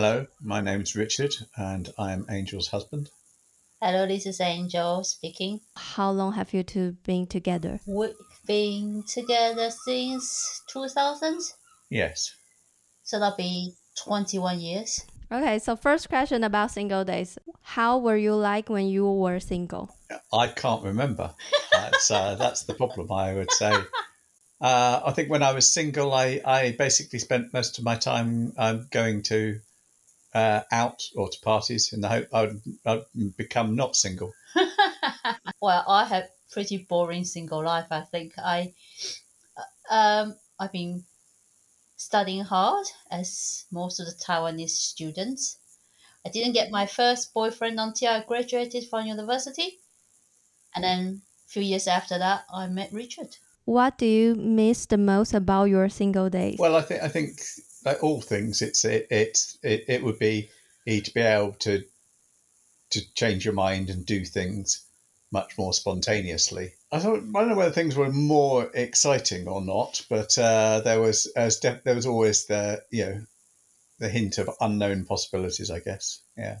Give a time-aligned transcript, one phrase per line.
[0.00, 3.10] Hello, my name's Richard, and I am Angel's husband.
[3.82, 5.58] Hello, this is Angel speaking.
[5.74, 7.80] How long have you two been together?
[7.84, 8.14] We've
[8.46, 11.40] been together since 2000,
[11.90, 12.32] Yes.
[13.02, 13.72] so that'll be
[14.04, 15.04] 21 years.
[15.32, 17.36] Okay, so first question about single days.
[17.62, 19.96] How were you like when you were single?
[20.32, 21.34] I can't remember.
[21.72, 23.72] That's, uh, that's the problem, I would say.
[24.60, 28.52] Uh, I think when I was single, I, I basically spent most of my time
[28.56, 29.58] um, going to
[30.38, 34.32] uh, out or to parties in the hope I would, I would become not single.
[35.60, 37.88] well, I had pretty boring single life.
[37.90, 38.74] I think I,
[39.90, 41.04] um, I've been
[41.96, 45.58] studying hard as most of the Taiwanese students.
[46.24, 49.80] I didn't get my first boyfriend until I graduated from university,
[50.74, 53.36] and then a few years after that, I met Richard.
[53.64, 56.58] What do you miss the most about your single days?
[56.58, 57.40] Well, I think I think
[57.84, 60.50] like all things, it's it it it, it would be
[60.86, 61.84] to be able to
[62.90, 64.84] to change your mind and do things
[65.30, 66.72] much more spontaneously.
[66.90, 71.00] I thought I don't know whether things were more exciting or not, but uh, there
[71.00, 73.20] was as def- there was always the you know
[73.98, 75.70] the hint of unknown possibilities.
[75.70, 76.58] I guess, yeah.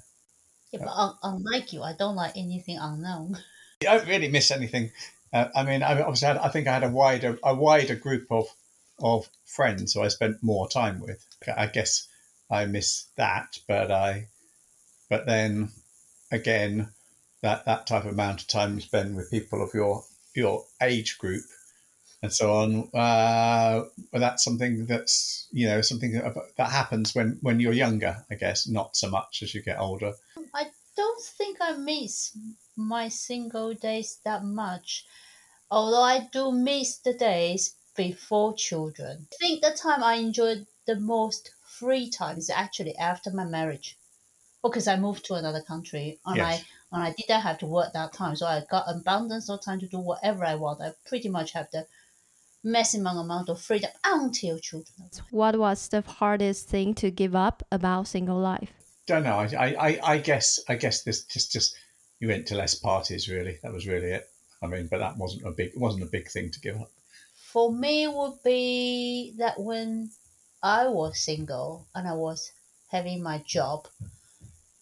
[0.72, 3.38] Yeah, but un- unlike you, I don't like anything unknown.
[3.88, 4.90] I don't really miss anything.
[5.32, 8.26] Uh, I mean, I obviously had, I think I had a wider a wider group
[8.30, 8.48] of
[9.00, 11.24] of friends who I spent more time with.
[11.56, 12.06] I guess
[12.50, 14.28] I miss that, but I,
[15.08, 15.70] but then
[16.30, 16.88] again,
[17.42, 21.44] that that type of amount of time spent with people of your your age group
[22.22, 22.88] and so on.
[22.94, 28.24] Uh, well, that's something that's you know something that happens when when you're younger.
[28.30, 30.14] I guess not so much as you get older.
[30.54, 32.36] I don't think I miss
[32.76, 35.06] my single days that much,
[35.70, 39.26] although I do miss the days before children.
[39.34, 43.88] I think the time I enjoyed the most free time is actually after my marriage,
[44.64, 46.46] oh, because I moved to another country and Yes.
[46.50, 49.80] I and I didn't have to work that time, so I got abundance of time
[49.80, 50.80] to do whatever I want.
[50.80, 51.86] I pretty much have the
[52.64, 55.10] maximum amount of freedom until children.
[55.30, 58.72] What was the hardest thing to give up about single life?
[59.06, 59.38] Don't know.
[59.38, 61.76] I, I, I- I guess I guess this just just
[62.20, 63.28] you went to less parties.
[63.28, 64.24] Really, that was really it.
[64.62, 66.90] I mean, but that wasn't a big it wasn't a big thing to give up.
[67.52, 70.10] For me, would be that when
[70.62, 72.52] I was single and I was
[72.90, 73.88] having my job,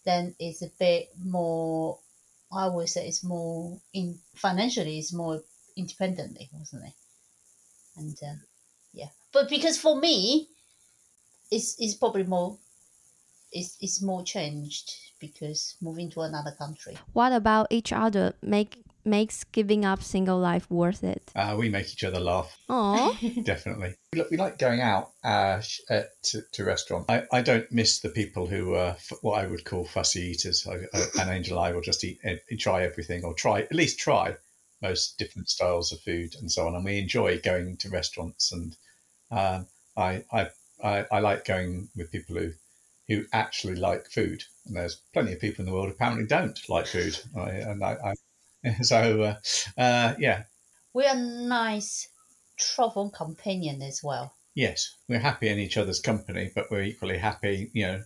[0.03, 1.99] then it's a bit more.
[2.51, 5.43] I would say it's more in financially, it's more
[5.77, 6.93] independently, wasn't it?
[7.95, 8.35] And uh,
[8.91, 10.49] yeah, but because for me,
[11.49, 12.57] it's it's probably more.
[13.53, 14.91] It's it's more changed
[15.21, 16.97] because moving to another country.
[17.13, 21.31] What about each other make makes giving up single life worth it?
[21.35, 23.95] Uh, we make each other laugh, Oh, definitely.
[24.13, 27.09] Look, we like going out uh, uh, to, to restaurants.
[27.09, 30.67] I, I don't miss the people who are f- what I would call fussy eaters.
[30.67, 32.19] I, I, and Angel I will just eat,
[32.59, 34.35] try everything, or try at least try
[34.81, 36.75] most different styles of food and so on.
[36.75, 38.75] And we enjoy going to restaurants, and
[39.31, 40.49] um, I, I,
[40.83, 42.51] I, I like going with people who
[43.07, 44.43] who actually like food.
[44.65, 47.17] And there's plenty of people in the world who apparently don't like food.
[47.37, 48.13] I, and I
[48.81, 49.35] so uh,
[49.81, 50.43] uh, yeah,
[50.93, 52.07] We are nice
[52.57, 54.33] travel companion as well.
[54.55, 58.03] yes, we're happy in each other's company, but we're equally happy, you know,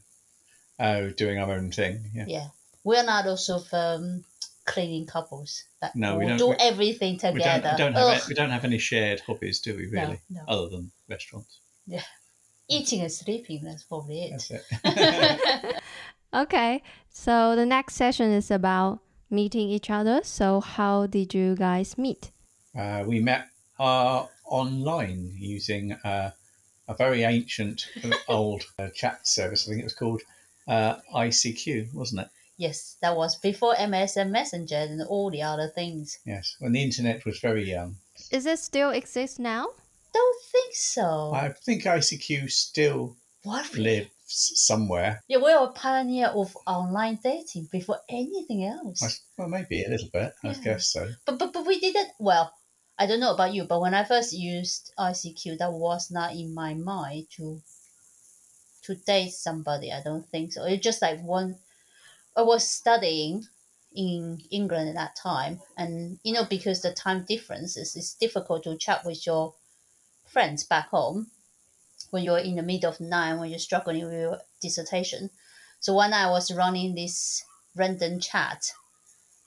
[0.79, 2.11] uh, doing our own thing.
[2.13, 2.25] Yeah.
[2.27, 2.47] Yeah,
[2.83, 4.23] we're not also um,
[4.66, 7.75] cleaning couples that No, we will don't- do we- everything We together.
[7.78, 9.85] don't, we don't have we don't have any shared hobbies, do we?
[9.89, 10.41] No, Really, no.
[10.47, 11.59] other than restaurants.
[11.88, 12.03] Yeah,
[12.67, 13.63] eating and sleeping.
[13.63, 14.31] That's probably it.
[14.31, 15.75] That's it.
[16.33, 16.81] okay.
[17.09, 18.99] So the next session is about
[19.31, 20.22] meeting each other.
[20.24, 22.31] So how did you guys meet?
[22.78, 23.47] uh, we met
[23.80, 26.31] uh, online using uh,
[26.88, 29.68] a very ancient, uh, old uh, chat service.
[29.68, 30.22] I think it was called
[30.68, 32.30] uh, ICQ, wasn't it?
[32.58, 36.20] Yes, that was before MSN Messenger and all the other things.
[36.25, 37.96] Yes, when the internet was very young.
[38.30, 39.67] Is it still exist now?
[40.14, 41.32] Don't think so.
[41.34, 43.73] I think ICQ still what?
[43.76, 45.23] lives somewhere.
[45.28, 49.03] Yeah, we were a pioneer of online dating before anything else.
[49.03, 50.33] I, well, maybe a little bit.
[50.43, 51.09] I guess so.
[51.25, 52.09] But, but but we didn't.
[52.19, 52.53] Well,
[52.97, 56.53] I don't know about you, but when I first used ICQ, that was not in
[56.53, 57.61] my mind to
[58.83, 59.91] to date somebody.
[59.91, 60.66] I don't think so.
[60.66, 61.57] It's just like one.
[62.35, 63.45] I was studying
[63.93, 68.63] in England at that time, and you know because the time difference is it's difficult
[68.63, 69.53] to chat with your
[70.25, 71.29] friends back home
[72.11, 75.29] when you're in the middle of night when you're struggling with your dissertation.
[75.79, 77.43] So when I was running this
[77.75, 78.72] random chat,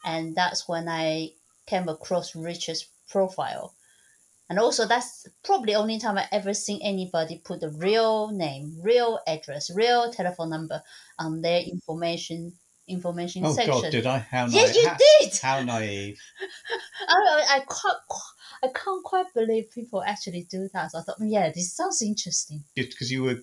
[0.05, 1.31] and that's when I
[1.66, 3.75] came across Richard's profile.
[4.50, 8.76] And also, that's probably the only time I ever seen anybody put the real name,
[8.82, 10.82] real address, real telephone number
[11.19, 12.52] on their information
[12.87, 13.81] information Oh section.
[13.81, 14.19] God, did I?
[14.19, 14.75] How naive?
[14.76, 15.38] you how, did.
[15.38, 16.20] how naive.
[17.08, 17.60] I, I,
[18.64, 20.90] I can't, quite believe people actually do that.
[20.93, 22.64] So I thought, yeah, this sounds interesting.
[22.75, 23.38] Because you were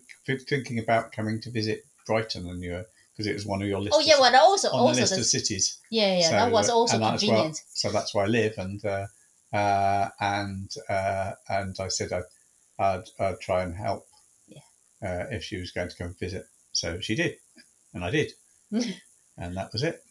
[0.49, 3.79] thinking about coming to visit Brighton, and you were because it was one of your
[3.81, 3.97] lists.
[3.97, 5.77] Oh yeah, well, also on also the list the, of cities.
[5.89, 7.61] yeah, yeah, So, that was uh, also and that's where- convenient.
[7.73, 9.07] so that's where I live, and uh,
[9.53, 12.23] uh, and uh, and I said I'd,
[12.79, 14.07] I'd, I'd try and help
[14.47, 14.59] Yeah.
[15.07, 16.45] uh, if she was going to come visit.
[16.71, 17.35] So she did,
[17.93, 18.31] and I did,
[19.37, 20.01] and that was it.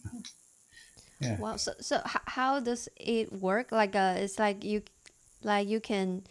[1.21, 1.39] Yeah.
[1.39, 1.57] Wow.
[1.57, 3.73] So, so how does it work?
[3.73, 4.83] Like, uh, it's like you,
[5.43, 6.25] like you can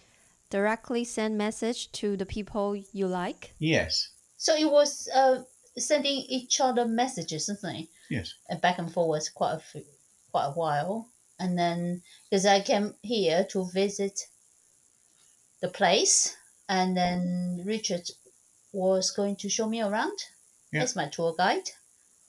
[0.50, 3.54] directly send message to the people you like.
[3.60, 5.44] Yes, So it was uh,
[5.78, 7.90] sending each other messages, isn't it?
[8.10, 9.84] yes, And back and forth quite a few,
[10.32, 11.10] quite a while,
[11.40, 14.20] and then because I came here to visit
[15.62, 16.36] the place,
[16.68, 18.10] and then Richard
[18.72, 20.18] was going to show me around
[20.72, 20.84] Yeah.
[20.84, 21.70] as my tour guide,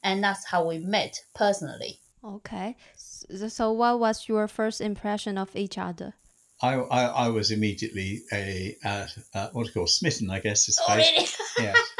[0.03, 2.01] and that's how we met personally.
[2.25, 2.77] Okay.
[2.97, 6.15] So, so what was your first impression of each other?
[6.63, 10.69] I, I, I was immediately a uh, uh, what do you call smitten, I guess.
[10.69, 11.27] Is Oh, really?
[11.59, 11.77] Yes.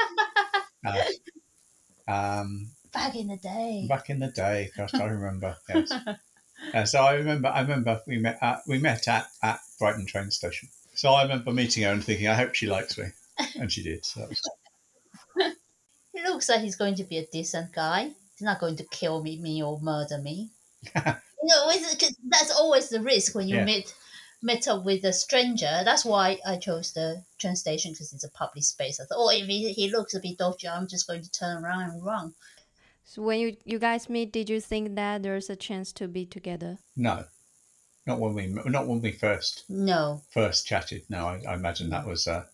[0.83, 1.03] Uh,
[2.07, 3.85] um, Back in the day.
[3.87, 5.55] back in the day, gosh, I remember.
[5.69, 5.91] Yes.
[6.73, 10.31] Uh, so I remember, I remember we met at, we met at, at Brighton train
[10.31, 10.69] station.
[10.93, 13.05] So I remember meeting her and thinking, I hope she likes me,
[13.55, 14.05] and she did.
[14.05, 14.29] So
[15.37, 15.55] that
[16.13, 18.03] He looks like he's going to be a decent guy.
[18.37, 20.51] He's not going to kill me, me or murder me.
[20.95, 21.01] you
[21.43, 23.65] know, 'cause that's always the risk when you Yeah.
[23.65, 23.93] meet
[24.41, 25.81] meet up with a stranger.
[25.85, 28.99] That's why I chose the train station because it's a public space.
[28.99, 31.63] I thought, oh, if he, he looks a bit dodgy, I'm just going to turn
[31.63, 32.33] around and run.
[33.03, 36.25] So when you you guys meet, did you think that there's a chance to be
[36.25, 36.77] together?
[36.95, 37.25] no,
[38.05, 41.03] not when we not when we first No, first chatted.
[41.09, 42.27] No, I, I imagine that was.
[42.27, 42.45] Uh,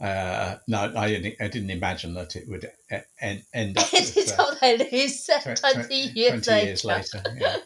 [0.00, 1.34] uh, no, I didn't.
[1.40, 3.86] I didn't imagine that it would e- end, end up.
[3.92, 5.26] it with, is uh, not like this.
[5.26, 6.66] tw- Twenty tw- years 20 later.
[6.66, 7.22] years later.
[7.38, 7.56] Yeah.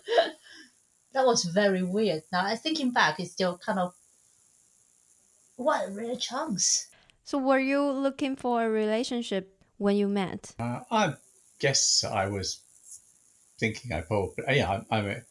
[1.13, 2.23] That was very weird.
[2.33, 3.95] Now, I thinking back, it's still kind of
[5.57, 6.89] what a rare chance.
[7.25, 10.55] So were you looking for a relationship when you met?
[10.59, 11.15] Uh, I
[11.59, 12.61] guess I was
[13.59, 15.23] thinking I probably, yeah, I, I'm, a-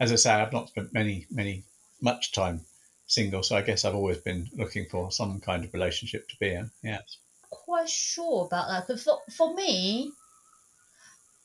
[0.00, 1.64] as I say, I've not spent many, many,
[2.00, 2.60] much time
[3.06, 6.52] single, so I guess I've always been looking for some kind of relationship to be
[6.52, 6.70] in.
[6.82, 7.18] Yes.
[7.50, 8.98] quite sure about that.
[9.00, 10.12] for, for me,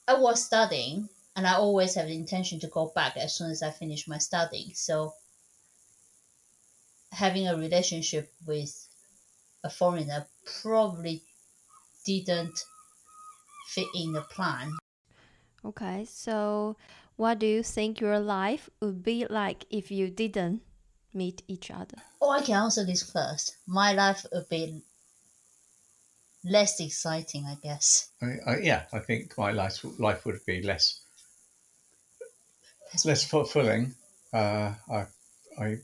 [0.07, 3.63] I was studying and I always have the intention to go back as soon as
[3.63, 4.73] I finish my studying.
[4.73, 5.13] So
[7.11, 8.87] having a relationship with
[9.63, 10.27] a foreigner
[10.61, 11.23] probably
[12.05, 12.59] didn't
[13.67, 14.73] fit in the plan.
[15.65, 16.75] Okay, so
[17.15, 20.61] what do you think your life would be like if you didn't
[21.13, 21.97] meet each other?
[22.21, 23.57] Oh, I can answer this first.
[23.65, 24.83] My life would be
[26.43, 28.09] less exciting, I guess.
[28.21, 31.02] I, I, yeah, I think my life life would be less
[33.05, 33.95] less fulfilling.
[34.31, 35.05] Uh, I,
[35.59, 35.77] I,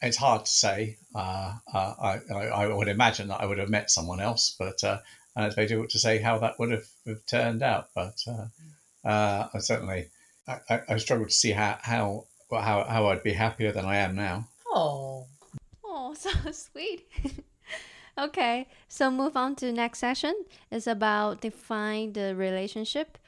[0.00, 0.98] it's hard to say.
[1.14, 4.98] Uh, uh, I, I, would imagine that I would have met someone else, but uh,
[5.36, 7.88] and it's very difficult to say how that would have, have turned out.
[7.94, 10.10] But uh, uh, I certainly,
[10.48, 13.96] I, I, I struggle to see how how how how I'd be happier than I
[13.96, 14.48] am now.
[14.66, 15.26] Oh,
[15.84, 17.06] Oh, so sweet.
[18.18, 20.34] okay, so move on to the next session.
[20.70, 23.18] It's about define the relationship.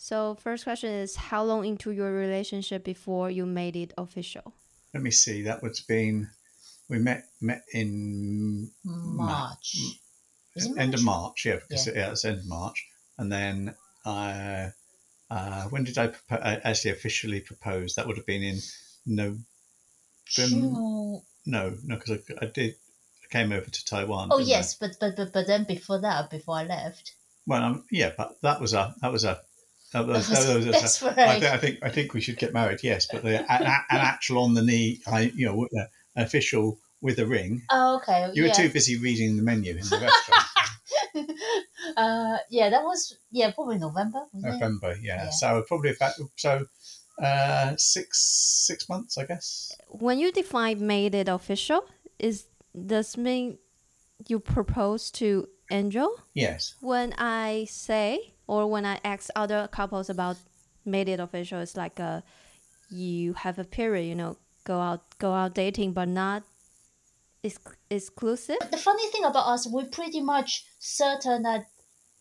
[0.00, 4.54] So first question is how long into your relationship before you made it official?
[4.94, 5.42] Let me see.
[5.42, 6.30] That would have been
[6.88, 9.76] we met met in March.
[10.54, 11.44] Is it end of March?
[11.44, 12.12] March, yeah, because yeah.
[12.12, 12.86] it's end of March,
[13.18, 13.74] and then
[14.06, 14.68] uh,
[15.30, 17.96] uh, when did I propo- uh, actually officially propose?
[17.96, 18.60] That would have been in
[19.04, 19.36] no,
[20.26, 20.72] June.
[21.44, 22.76] no, no, because I, I did
[23.24, 24.28] I came over to Taiwan.
[24.30, 24.54] Oh didn't I?
[24.54, 27.14] yes, but, but but but then before that, before I left,
[27.48, 29.40] Well, um, yeah, but that was a that was a.
[29.92, 31.02] That was, That was that was.
[31.02, 32.80] I, think, I think I think we should get married.
[32.82, 35.84] Yes, but the, an, an actual on the knee, I you know, uh,
[36.16, 37.62] an official with a ring.
[37.70, 40.44] oh okay, You were yeah, too busy reading the menu in the restaurant.
[41.96, 44.24] uh, yeah, that was yeah probably November.
[44.34, 45.24] November, yeah.
[45.24, 45.30] Yeah.
[45.30, 46.66] So probably about so
[47.22, 48.18] uh, six
[48.66, 49.72] six months, I guess.
[49.88, 51.84] When you define made it official,
[52.18, 52.46] is
[52.86, 53.58] does mean
[54.26, 56.10] you propose to Angel?
[56.34, 60.36] Yes, When I say or when I ask other couples about
[60.84, 62.24] made it official, it's like a
[62.90, 66.42] you have a period, you know, go out go out dating, but not
[67.44, 67.58] ex-
[67.90, 68.58] exclusive.
[68.70, 71.66] The funny thing about us, we're pretty much certain that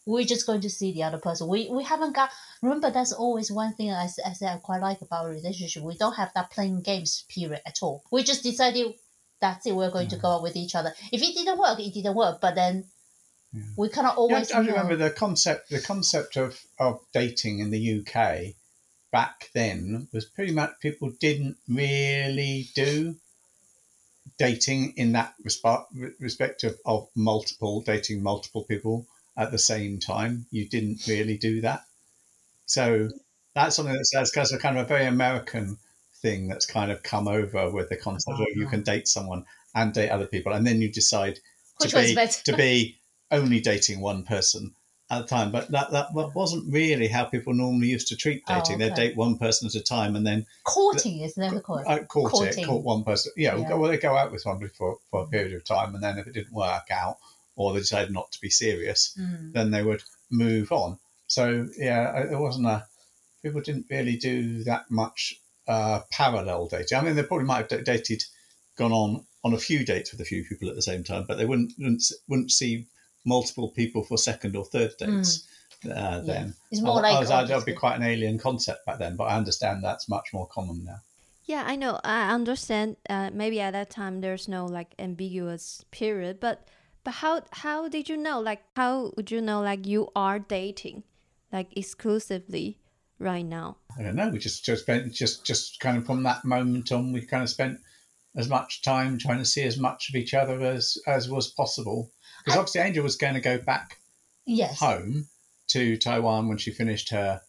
[0.06, 1.48] we're just going to see the other person.
[1.48, 2.30] We we haven't got.
[2.62, 5.84] Remember, that's always one thing I, I say I quite like about a relationship.
[5.84, 8.04] We don't have that playing games period at all.
[8.12, 8.94] We just decided
[9.40, 9.76] that's it.
[9.76, 10.22] We're going to mm.
[10.22, 10.94] go out with each other.
[11.12, 12.42] If it didn't work, it didn't work.
[12.42, 12.86] But then
[13.54, 13.64] Yeah.
[13.78, 14.52] we cannot Yeah, always.
[14.52, 15.70] I remember the concept.
[15.70, 18.56] The concept of, of dating in the UK
[19.12, 23.16] back then was pretty much people didn't really do
[24.38, 25.84] dating in that respect,
[26.20, 30.46] respect of, of multiple dating multiple people at the same time.
[30.52, 31.84] You didn't really do that.
[32.66, 33.10] So
[33.56, 35.78] that's something that's, that's kind of- kind of a very American
[36.22, 39.46] thing that's kind of come over with the concept of oh, you can date someone
[39.76, 41.40] and date other people, and then you decide
[41.80, 42.97] Which to be to be
[43.32, 44.74] only dating one person
[45.10, 45.52] at a time.
[45.52, 48.80] But that that wasn't really how people normally used to treat Oh, dating.
[48.80, 51.84] They'd date one person at a time and then Courting is never called.
[51.88, 52.64] uh, court Courting.
[52.64, 53.32] it, court one person.
[53.38, 53.74] Yeah, Yeah.
[53.76, 56.28] Well, they go out with somebody for, for a period of time, and then if
[56.28, 57.18] it didn't work out,
[57.56, 59.54] or they decided not to be serious, Mm.
[59.54, 61.00] then they would move on.
[61.28, 62.86] So yeah, it wasn't a.
[63.44, 66.98] People didn't really do that much uh, parallel dating.
[66.98, 68.24] I mean, they probably might have dated,
[68.78, 71.38] gone on on a few dates with a few people at the same time, but
[71.38, 72.88] they wouldn't wouldn't, wouldn't see
[73.28, 75.44] multiple people for second or third dates.
[75.44, 75.94] Uh, Mm.
[75.96, 76.20] Yeah.
[76.22, 78.98] then It's more I, like I was, that would be quite an alien concept back
[78.98, 81.02] then, but I understand that's much more common now.
[81.46, 82.00] Yeah, I know.
[82.04, 82.98] I understand.
[83.08, 86.68] Uh, maybe at that time there's no like ambiguous period, but
[87.04, 88.42] but how how did you know?
[88.42, 89.62] Like, how would you know?
[89.62, 91.04] Like, you are dating,
[91.54, 92.80] like exclusively
[93.20, 93.78] right now.
[93.98, 94.30] I don't know.
[94.30, 97.50] We just just spent just just kind of from that moment on, we kind of
[97.50, 97.80] spent
[98.36, 102.12] as much time trying to see as much of each other as as was possible.
[102.48, 103.98] Because obviously, Angel was going to go back
[104.46, 104.80] Yes.
[104.80, 105.28] home
[105.70, 107.42] to Taiwan when she finished her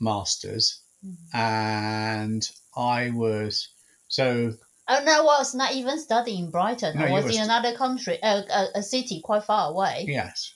[0.00, 1.36] masters, Mm-hmm.
[1.36, 3.68] and I was
[4.08, 4.52] so
[4.88, 6.98] And I was not even studying in Brighton.
[6.98, 10.06] No, I was in another country, uh, a, a city quite far away.
[10.08, 10.54] yes.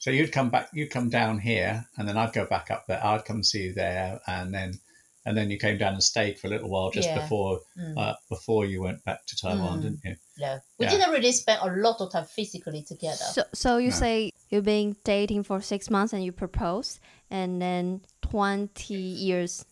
[0.00, 3.02] So you'd come back, you'd come down here, and then I'd go back up there.
[3.04, 4.78] I'd come see you there, and then
[5.26, 7.20] and then you came down and stayed for a little while just Yeah.
[7.20, 7.98] before Mm.
[7.98, 9.82] uh, before you went back to Taiwan, Mm.
[9.82, 10.16] didn't you?
[10.38, 10.90] No, we Yeah.
[10.92, 13.16] didn't really spend a lot of time physically together.
[13.36, 13.96] So so you No.
[13.96, 19.64] say you've been dating for six months and you propose, and then twenty years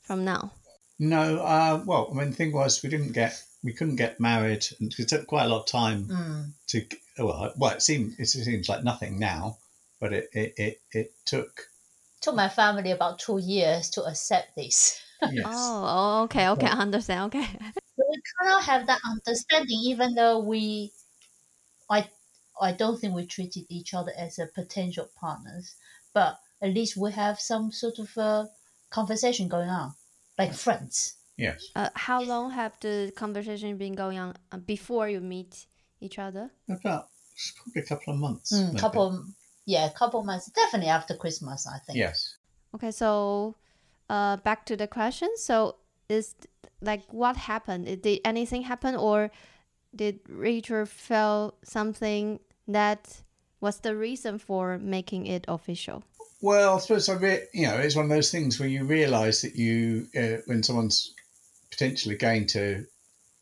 [0.00, 0.52] from now.
[0.98, 4.66] No, uh, well, I mean, the thing was, we didn't get, we couldn't get married,
[4.78, 6.52] and it took quite a lot of time Mm.
[6.68, 6.86] to.
[7.18, 9.58] Well, well, it seems it seems like nothing now,
[9.98, 11.68] but it it it, it took.
[12.20, 15.00] Took my family about two years to accept this.
[15.30, 15.46] Yes.
[15.46, 17.34] Oh, okay, okay, I understand.
[17.34, 17.46] Okay.
[17.96, 20.90] So we cannot have that understanding, even though we,
[21.90, 22.08] I,
[22.58, 25.74] I don't think we treated each other as a potential partners,
[26.14, 28.48] but at least we have some sort of a
[28.88, 29.92] conversation going on,
[30.38, 31.16] like friends.
[31.36, 31.62] Yes.
[31.74, 35.66] Uh, how long have the conversation been going on uh, before you meet
[36.00, 36.50] each other?
[36.68, 37.08] About
[37.56, 38.52] probably a couple of months.
[38.52, 38.78] Mm, maybe.
[38.78, 39.24] couple,
[39.70, 41.98] yeah, a couple months, definitely after Christmas, I think.
[41.98, 42.36] Yes.
[42.74, 43.54] Okay, so
[44.08, 45.28] uh, back to the question.
[45.36, 45.76] So
[46.08, 46.34] is
[46.82, 48.02] like what happened?
[48.02, 49.30] Did anything happen, or
[49.94, 53.22] did Richard feel something that
[53.60, 56.02] was the reason for making it official?
[56.42, 59.42] Well, I suppose I re- you know it's one of those things where you realise
[59.42, 61.14] that you uh, when someone's
[61.70, 62.84] potentially going to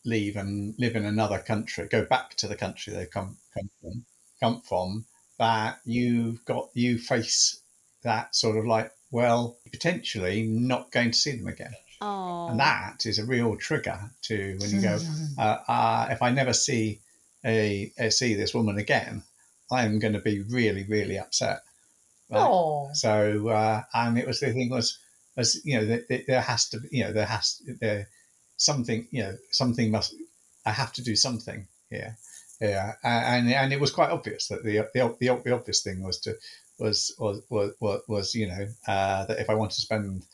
[0.04, 4.04] leave and live in another country, go back to the country they've come come from,
[4.40, 5.04] come from,
[5.38, 7.60] that you've got you face
[8.02, 13.06] that sort of like well potentially not going to see them again, Oh, and that
[13.06, 14.98] is a real trigger to when you go
[15.38, 17.00] uh, uh, if I never see
[17.44, 19.22] a, a see this woman again,
[19.70, 21.60] I'm going to be really really upset.
[22.30, 22.40] Right?
[22.46, 24.98] Oh, So, uh, and it was the thing was,
[25.36, 28.08] as you know, there, there- there has to be, you know, there has there
[28.58, 30.14] something, you know, something must.
[30.66, 32.18] I have to do something here,
[32.60, 36.18] yeah, and and it was quite obvious that the the, the, the obvious thing was
[36.20, 36.34] to
[36.78, 40.24] was was was was, you know uh, that if I wanted to spend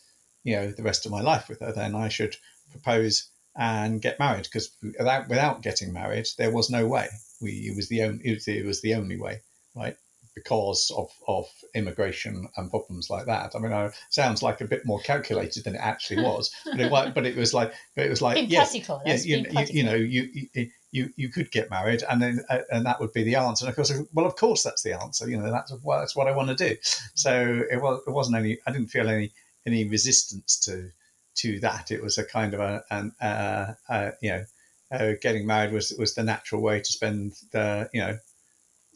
[0.43, 2.37] you know the rest of my life with her, then I should
[2.71, 7.09] propose and get married because without without getting married, there was no way.
[7.41, 9.41] We it was the only it was, it was the only way,
[9.75, 9.97] right?
[10.35, 13.53] Because of of immigration and problems like that.
[13.55, 16.91] I mean, it sounds like a bit more calculated than it actually was, but it
[16.91, 19.03] was but it was like but it was like yes, practical.
[19.05, 22.61] yeah, you, you, you know, you, you you you could get married, and then uh,
[22.71, 23.65] and that would be the answer.
[23.65, 25.29] And of course, well, of course, that's the answer.
[25.29, 26.77] You know, that's what that's what I want to do.
[27.15, 28.59] So it was it wasn't any.
[28.67, 29.33] I didn't feel any
[29.67, 30.91] any resistance to
[31.37, 31.91] to that.
[31.91, 34.45] It was a kind of a an uh, uh, you know,
[34.93, 38.19] uh, getting married was was the natural way to spend the you know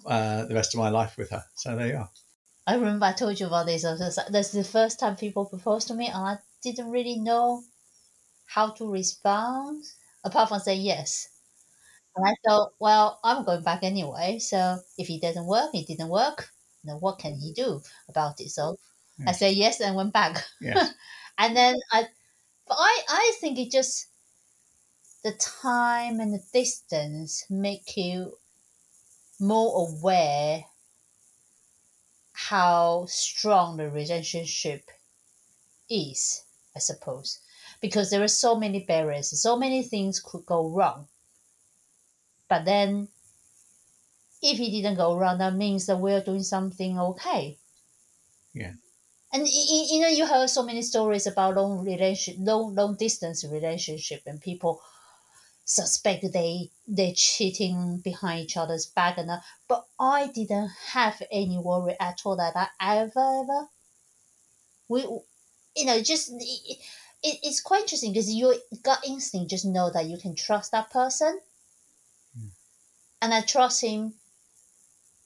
[0.07, 1.45] uh, the rest of my life with her.
[1.57, 2.11] So there you are.
[2.65, 3.85] I remember I told you about this.
[3.85, 7.17] I was like, That's the first time people proposed to me, and I didn't really
[7.17, 7.65] know
[8.47, 9.83] how to respond
[10.23, 11.29] apart from saying yes.
[12.19, 14.41] And I thought, well, I'm going back anyway.
[14.41, 16.51] So if it doesn't work, it didn't work.
[16.83, 18.51] know, what can he do about it?
[18.51, 18.77] So
[19.19, 19.29] hmm.
[19.29, 20.45] I said yes and went back.
[20.61, 20.93] Yes.
[21.39, 22.07] and then I,
[22.67, 24.09] but I, I think it just
[25.23, 28.33] the time and the distance make you
[29.39, 30.65] more aware
[32.33, 34.91] how strong the relationship
[35.89, 36.45] is,
[36.75, 37.39] I suppose,
[37.81, 41.07] because there are so many barriers, so many things could go wrong.
[42.49, 43.09] But then,
[44.43, 47.59] if it didn't go wrong, that means that we're doing something okay.
[48.55, 48.73] Yeah.
[49.33, 54.23] And you know, you heard so many stories about long relation, long long distance relationship,
[54.27, 54.81] and people
[55.67, 59.43] suspect they they're cheating behind each other's back, and that.
[59.69, 63.69] But I didn't have any worry at all that I ever ever.
[64.89, 65.03] We,
[65.77, 66.79] you know, just it,
[67.23, 70.91] it, it's quite interesting because your gut instinct just know that you can trust that
[70.91, 71.39] person,
[73.21, 74.15] and I trust him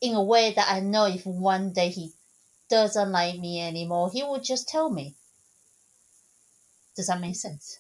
[0.00, 2.12] in a way that I know if one day he
[2.68, 5.14] doesn't like me anymore, he would just tell me.
[6.96, 7.78] Does that make sense?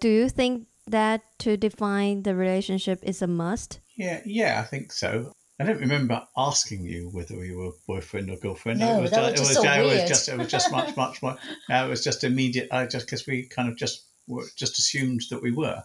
[0.00, 3.80] Do you think that to define the relationship is a must?
[3.96, 5.32] Yeah, yeah, I think so.
[5.60, 8.78] I don't remember asking you whether we were boyfriend or girlfriend.
[8.78, 10.08] No, it was that was just it so was, ju- it was weird.
[10.08, 11.36] just it was just much much more.
[11.70, 12.68] Uh, it was just immediate.
[12.70, 15.82] I just because we kind of just were, just assumed that we were,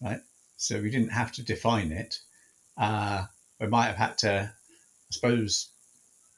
[0.00, 0.20] right?
[0.56, 2.20] So we didn't have to define it.
[2.76, 3.26] Uh,
[3.60, 5.68] we might have had to, I suppose,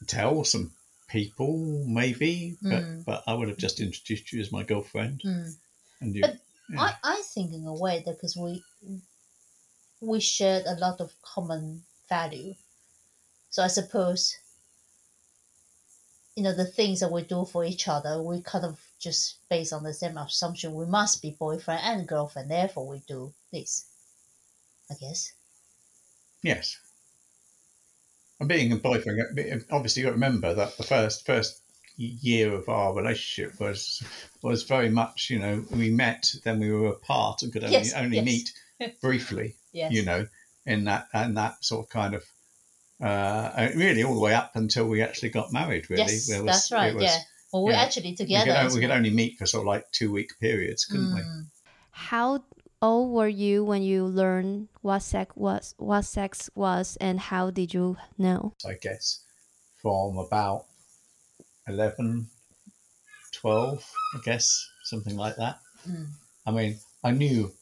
[0.07, 0.73] tell some
[1.09, 3.05] people maybe, but Mm.
[3.05, 5.57] but I would have just introduced you as my girlfriend, Mm.
[6.01, 6.23] and you.
[6.23, 6.81] But yeah.
[6.83, 8.63] I, I think in a way that because we
[10.01, 12.55] we shared a lot of common value.
[13.51, 14.37] So I suppose
[16.35, 19.73] you know the things that we do for each other, we kind of just based
[19.73, 23.87] on the same assumption we must be boyfriend and girlfriend, therefore we do this.
[24.91, 25.33] I guess.
[26.43, 26.79] Yes.
[28.39, 29.21] And being a boyfriend,
[29.71, 31.63] obviously, you got to remember that the first first
[31.97, 34.03] year of our relationship was
[34.43, 37.95] was very much, you know, we met, then we were apart, and could only Yes,
[37.95, 38.25] only yes.
[38.25, 38.53] meet
[39.01, 39.93] briefly, Yes.
[39.93, 40.27] you know,
[40.67, 42.25] in that and that sort of kind of
[43.01, 45.89] uh, uh, really all the way up until we actually got married.
[45.89, 46.95] Really, yes, was- that's right.
[46.95, 47.19] was- yeah.
[47.53, 47.83] Well, we're yeah.
[47.83, 48.65] actually We together.
[48.69, 51.21] could, we could only meet for sort of like two week periods, couldn't we?
[51.21, 51.47] Mm.
[51.93, 52.45] How
[52.83, 57.75] old were you when you learned what sex was what sex was and how did
[57.75, 58.55] you know?
[58.67, 59.21] I guess,
[59.83, 60.67] from about
[61.69, 62.29] 11,
[63.33, 65.59] 12, I guess, something like that.
[65.89, 66.07] Mm.
[66.47, 67.53] I mean, I knew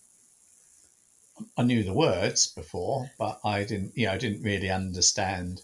[1.56, 5.62] I knew the words before, but I didn't, you know, I didn't really understand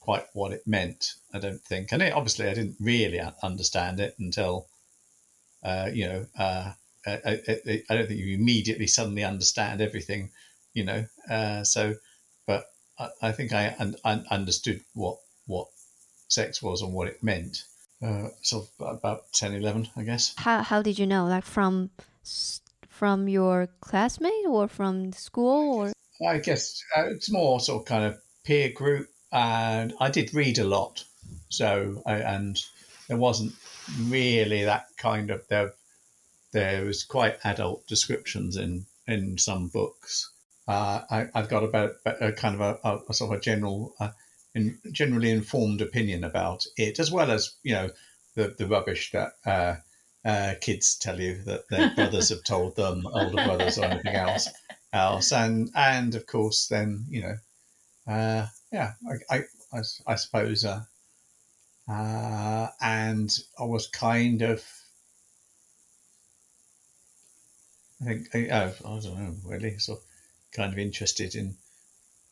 [0.00, 1.14] quite what it meant.
[1.32, 4.68] I don't think, and it, obviously, I didn't really understand it until,
[5.62, 6.72] uh, you know, uh,
[7.08, 10.30] I, I, I don't think you immediately suddenly understand everything,
[10.74, 11.04] you know.
[11.30, 11.94] Uh, so,
[12.46, 12.66] but
[12.98, 15.68] I, I think I un, un, understood what what
[16.28, 17.64] sex was and what it meant.
[18.00, 20.32] Uh, of about 10, 11, I guess.
[20.36, 21.26] How how did you know?
[21.26, 21.90] Like from
[22.88, 25.92] from your classmate or from school or
[26.26, 30.58] I guess uh, it's more sort of kind of peer group, and I did read
[30.58, 31.04] a lot,
[31.48, 32.58] so I, and
[33.08, 33.54] there wasn't
[34.02, 35.74] really that kind of there.
[36.52, 40.30] There was quite adult descriptions in in some books.
[40.66, 44.10] Uh, I, I've got about a kind of a, a, sort of a general, uh,
[44.54, 47.90] in, generally informed opinion about it, as well as you know
[48.34, 49.32] the the rubbish that.
[49.44, 49.76] Uh,
[50.24, 54.48] uh, kids tell you that their brothers have told them, older brothers or anything else
[54.92, 57.36] else, and and of course, then you know,
[58.06, 58.92] uh, yeah,
[60.06, 60.82] I, suppose, uh,
[61.88, 64.64] uh, and I was kind of,
[68.06, 70.00] I I, I don't know, really, of
[70.52, 71.56] kind of interested in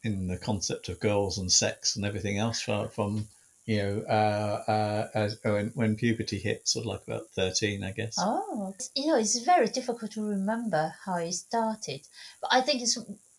[0.03, 3.29] in the concept of girls and sex and everything else from, from
[3.65, 7.91] you know, uh, uh, as, when when puberty hit, sort of like about thirteen, I
[7.91, 8.15] guess.
[8.19, 12.03] Oh, you know, it's very difficult to remember how it started,
[12.41, 12.97] but I think it's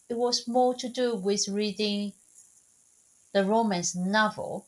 [0.09, 2.13] it was more to do with reading
[3.33, 4.67] the romance novel,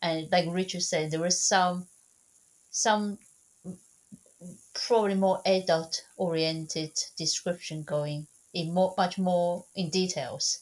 [0.00, 1.88] and like Richard said, there was some
[2.70, 3.18] some
[4.86, 10.60] probably more adult oriented description going in more much more in details.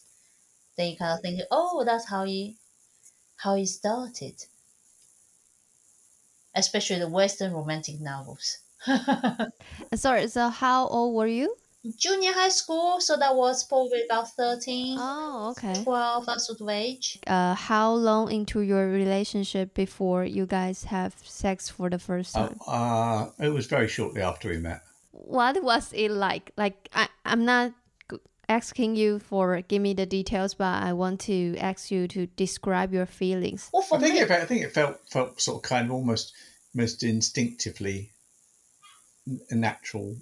[0.77, 2.57] Then you kind of think, oh, that's how he
[3.37, 4.45] how he started.
[6.55, 8.59] Especially the Western romantic novels.
[9.95, 11.57] Sorry, so how old were you?
[11.97, 15.83] Junior high school, so that was probably about 13, Oh, okay.
[15.85, 17.19] 12, that sort of age.
[17.27, 22.49] Uh, how long into your relationship before you guys have sex for the first Uh,
[22.49, 22.59] time?
[22.67, 24.83] uh, it was very shortly after we met.
[25.13, 26.51] what was it like?
[26.57, 27.73] Like I, I'm not,
[28.49, 32.95] asking you for give me the details, but I want to ask you to describe
[32.95, 33.69] your feelings.
[33.73, 35.93] Well, for I think me, it, I think it felt felt sort of kind of
[35.93, 36.33] almost
[36.73, 38.13] most instinctively
[39.51, 40.15] a natural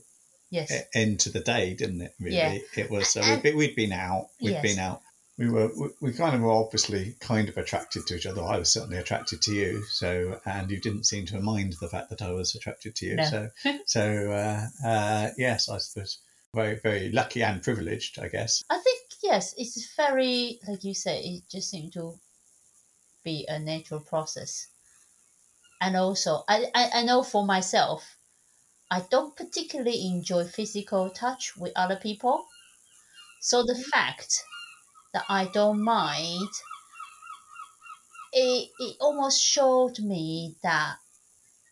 [0.50, 2.14] yes, e- end to the day, didn't it?
[2.20, 2.59] Really, Yeah.
[2.76, 3.16] it was.
[3.16, 4.28] Uh, we'd, we'd been out.
[4.40, 4.74] we had Yes.
[4.74, 5.02] been out.
[5.37, 5.70] We were.
[5.76, 8.42] We, we kind of were obviously kind of attracted to each other.
[8.42, 9.83] I was certainly attracted to you.
[9.90, 13.16] So, and you didn't seem to mind the fact that I was attracted to you.
[13.16, 13.24] No.
[13.24, 13.50] So,
[13.87, 16.18] so uh, uh, yes, I suppose
[16.54, 18.62] very, very lucky and privileged, I guess.
[18.70, 21.20] I think yes, it's very like you say.
[21.20, 22.14] It just seemed to
[23.24, 24.68] be a natural process,
[25.80, 28.04] and also I, I I know for myself,
[28.94, 32.46] I don't particularly enjoy physical touch with other people.
[33.40, 33.90] So the mm-hmm.
[33.90, 34.44] fact
[35.12, 36.48] that I don't mind,
[38.33, 40.98] it it almost showed me that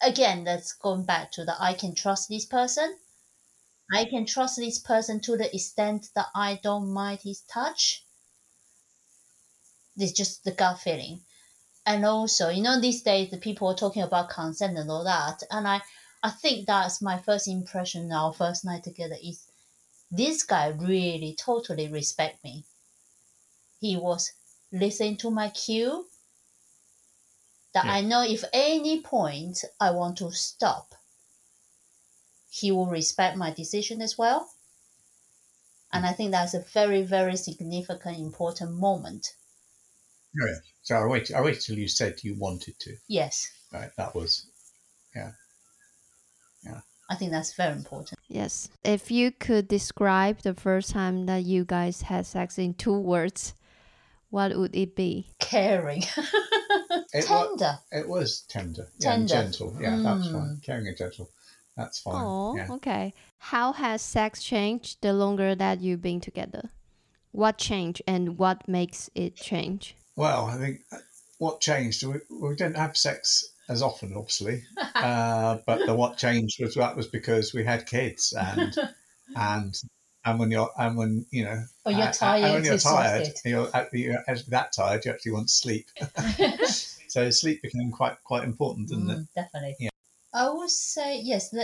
[0.02, 2.98] again that's going back to that I can trust this person.
[3.94, 8.04] I can trust this person to the extent that I don't mind his touch.
[9.96, 11.20] It's just the gut feeling.
[11.86, 15.44] And also, you know, these days the people are talking about consent and all that.
[15.50, 15.82] And I,
[16.22, 19.46] I think that's my first impression our first night together is
[20.10, 22.64] this guy really totally respect me.
[23.80, 24.32] He was
[24.70, 26.06] listening to my cue.
[27.74, 27.94] That Yeah.
[27.94, 30.94] I know if any point I want to stop,
[32.50, 34.52] he will respect my decision as well.
[35.92, 39.34] And I think that's a very, very significant, important moment.
[40.40, 40.58] Oh, yeah.
[40.82, 41.36] So I waited.
[41.36, 42.96] I waited till you said you wanted to.
[43.08, 43.90] Yes, Right.
[43.96, 44.46] That was.
[47.10, 48.18] I think that's very important.
[48.28, 48.70] Yes.
[48.84, 53.52] If you could describe the first time that you guys had sex in two words,
[54.30, 55.26] what would it be?
[55.38, 56.04] Caring,
[57.12, 57.78] It wa- tender.
[57.90, 59.44] It was tender, yeah, and Tender.
[59.44, 59.76] gentle.
[59.78, 60.32] Yeah, that's Mm.
[60.32, 60.60] fine.
[60.64, 61.28] Caring and gentle.
[61.76, 62.24] That's fine.
[62.24, 62.68] Oh, yeah.
[62.70, 63.12] okay.
[63.38, 66.70] How has sex changed the longer that you've been together?
[67.32, 69.96] What changed and what makes it change?
[70.16, 70.98] Well, I think uh,
[71.38, 72.04] what changed.
[72.04, 74.62] We, we didn't have sex as often, obviously,
[74.94, 78.76] uh, but the what changed was that was because we had kids and
[79.36, 79.82] and
[80.24, 82.78] and when you're and when you know Oh, you're uh, uh, tired, and when you're
[82.78, 85.04] tired, you're, you're actually that tired.
[85.04, 85.88] You actually want to sleep.
[87.08, 89.18] so sleep became quite quite important, didn't it?
[89.18, 89.76] Mm, definitely.
[89.80, 89.90] Yeah.
[90.32, 91.54] I would say yes.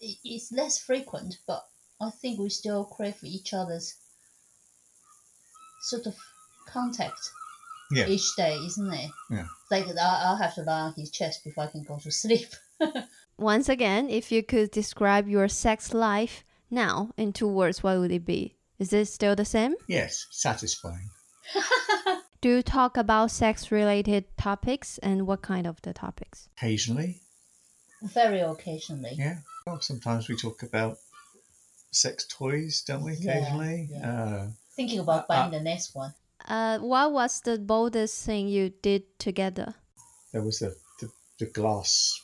[0.00, 1.64] It's less frequent, but
[2.00, 3.94] I think we still crave for each other's
[5.80, 6.16] sort of
[6.66, 7.30] contact
[7.90, 8.06] Yeah.
[8.08, 9.10] each day, isn't it?
[9.30, 9.46] Yeah.
[9.70, 12.48] Like I- I'll have to lie on his chest before I can go to sleep.
[13.38, 18.10] Once again, if you could describe your sex life now in two words, what would
[18.12, 18.56] it be?
[18.78, 19.74] Is it still the same?
[19.88, 21.10] Yes, satisfying.
[22.40, 26.48] Do you talk about sex related topics and what kind of the topics?
[26.56, 27.20] Occasionally,
[28.02, 29.14] Very occasionally.
[29.16, 29.38] yeah.
[29.66, 30.98] Well, sometimes we talk about
[31.90, 33.12] sex toys, don't we?
[33.14, 33.88] Occasionally.
[33.90, 34.12] yeah.
[34.12, 34.46] Uh,
[34.76, 36.12] Thinking about buying uh, the next one.
[36.46, 39.74] Uh, what was the boldest thing you did together?
[40.36, 42.20] there was the, the, the glass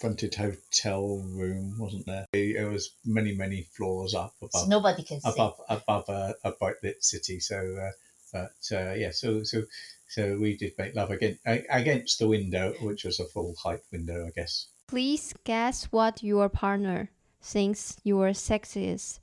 [0.00, 2.26] fronted hotel room, wasn't there?
[2.32, 4.52] It was many, many floors up above.
[4.52, 5.28] So above nobody can see.
[5.30, 7.40] above above a, a bright lit city.
[7.40, 7.90] So, uh,
[8.32, 9.64] but uh, yeah, so so
[10.08, 14.26] so we did make love again against the window, which was a full height window,
[14.26, 14.68] I guess.
[14.86, 17.10] Please guess what your partner
[17.42, 19.18] thinks your sexiest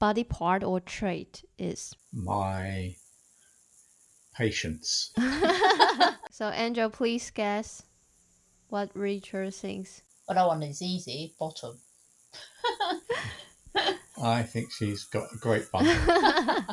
[0.00, 1.94] body part or trait is.
[2.12, 2.96] My
[4.42, 5.12] patience.
[6.32, 7.82] So, Angel, please guess
[8.68, 10.02] what Richard thinks.
[10.26, 11.34] But that one is easy.
[11.38, 11.78] Bottom.
[14.22, 15.86] I think she's got a great bum.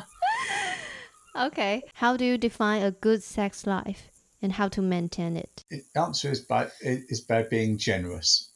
[1.36, 1.82] Okay.
[1.94, 4.10] How do you define a good sex life
[4.42, 5.64] and how to maintain it?
[5.70, 8.50] The answer is by is by being generous,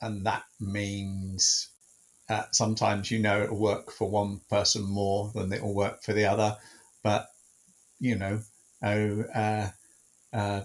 [0.00, 1.68] and that means
[2.30, 6.14] uh, sometimes you know it'll work for one person more than it will work for
[6.14, 6.56] the other,
[7.06, 7.28] but
[8.00, 8.40] you know,
[8.82, 9.68] oh, uh,
[10.32, 10.62] uh,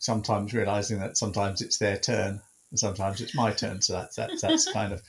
[0.00, 4.40] sometimes realizing that sometimes it's their turn and sometimes it's my turn, so that's that's
[4.46, 5.00] that's kind of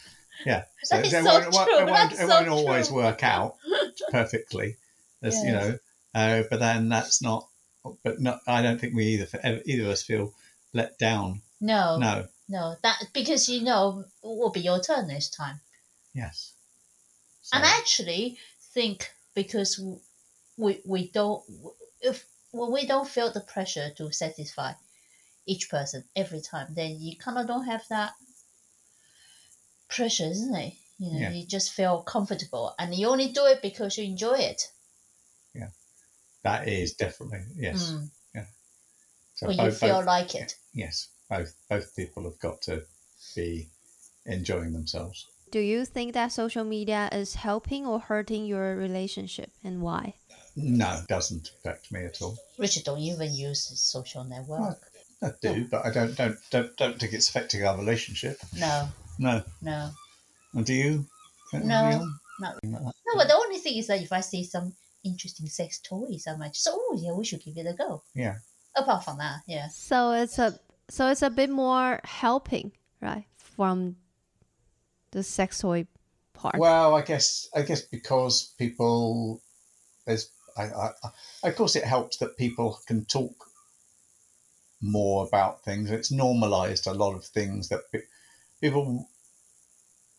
[0.45, 0.65] yeah.
[0.84, 2.97] So it so won't, it won't- it won't, it won't always true.
[2.97, 3.56] work out
[4.12, 4.78] perfectly.
[5.21, 5.80] There's, you know,
[6.13, 7.47] uh, but then that's not.
[8.04, 8.41] But not.
[8.47, 10.34] I don't think we either either of us feel
[10.74, 11.41] let down.
[11.60, 12.28] No, No.
[12.47, 12.76] no.
[12.84, 15.60] That because you know it will be your turn this time.
[16.13, 16.54] Yes.
[17.41, 18.38] So, And I actually
[18.76, 19.80] think because
[20.62, 21.43] we we don't
[22.02, 24.71] if when we don't feel the pressure to satisfy
[25.45, 28.12] each person every time, then you kind of don't have that
[29.89, 30.74] pressure, isn't it?
[31.00, 31.32] You know, Yeah.
[31.32, 34.62] you just feel comfortable, and you only do it because you enjoy it.
[35.56, 35.71] Yeah,
[36.43, 37.91] that is definitely yes.
[37.91, 38.08] Mm.
[39.34, 40.56] So When you feel both- like it.
[40.74, 42.86] yes, both both people have got to
[43.36, 43.69] be
[44.26, 45.26] enjoying themselves.
[45.50, 50.13] Do you think that social media is helping or hurting your relationship and why?
[50.55, 52.37] No, it doesn't affect me at all.
[52.57, 54.79] Richard don't even use the social network.
[55.23, 58.37] I do, but I don't don't don't don't think it's affecting our relationship.
[58.57, 58.87] No,
[59.19, 59.43] No.
[59.61, 59.91] no,
[60.53, 61.05] And do you?
[61.53, 61.59] No.
[61.89, 62.19] Leon?
[62.39, 62.93] not Anything like that?
[63.07, 63.13] no.
[63.17, 66.53] But the only thing is that if I see some interesting sex toys, I might
[66.53, 68.01] just oh yeah, we should give it a go.
[68.15, 68.37] Yeah.
[68.75, 70.59] Apart from that, yeah, So it's a
[70.89, 73.25] so it's a bit more helping, right?
[73.37, 73.95] From
[75.11, 75.85] the sex toy
[76.33, 76.57] part.
[76.57, 79.41] Well, I guess I guess because people
[80.05, 80.91] there's I, I,
[81.43, 83.33] I of course it helps that people can talk
[84.81, 85.91] more about things.
[85.91, 87.81] It's normalized a lot of things that
[88.61, 89.07] people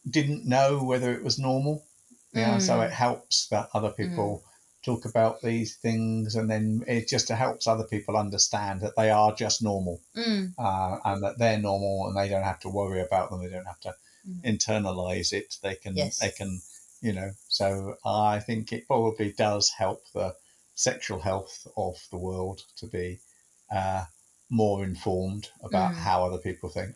[0.09, 1.85] didn't know whether it was normal.
[2.33, 2.87] Yeah, so Mm.
[2.87, 4.43] it helps that other people
[4.83, 9.33] talk about these things, and then it just helps other people understand that they are
[9.35, 13.31] just normal mm, uh, and that they're normal and they don't have to worry about
[13.31, 13.43] them.
[13.43, 14.45] They don't have to Mm.
[14.45, 15.59] internalize it.
[15.63, 16.19] They can, Yes.
[16.19, 16.63] they can,
[17.03, 17.31] you know.
[17.49, 20.35] So I think it probably does help the
[20.75, 23.19] sexual health of the world to be
[23.71, 24.05] uh,
[24.51, 25.97] more informed about Mm.
[25.97, 26.95] how other people think.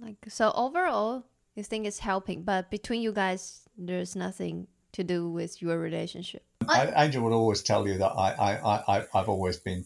[0.00, 1.24] Like so overall,
[1.54, 6.42] you think it's helping, but between you guys, there's nothing to do with your relationship.
[6.68, 9.84] I- I, Angel will always tell you that I, I, I, I- I've always been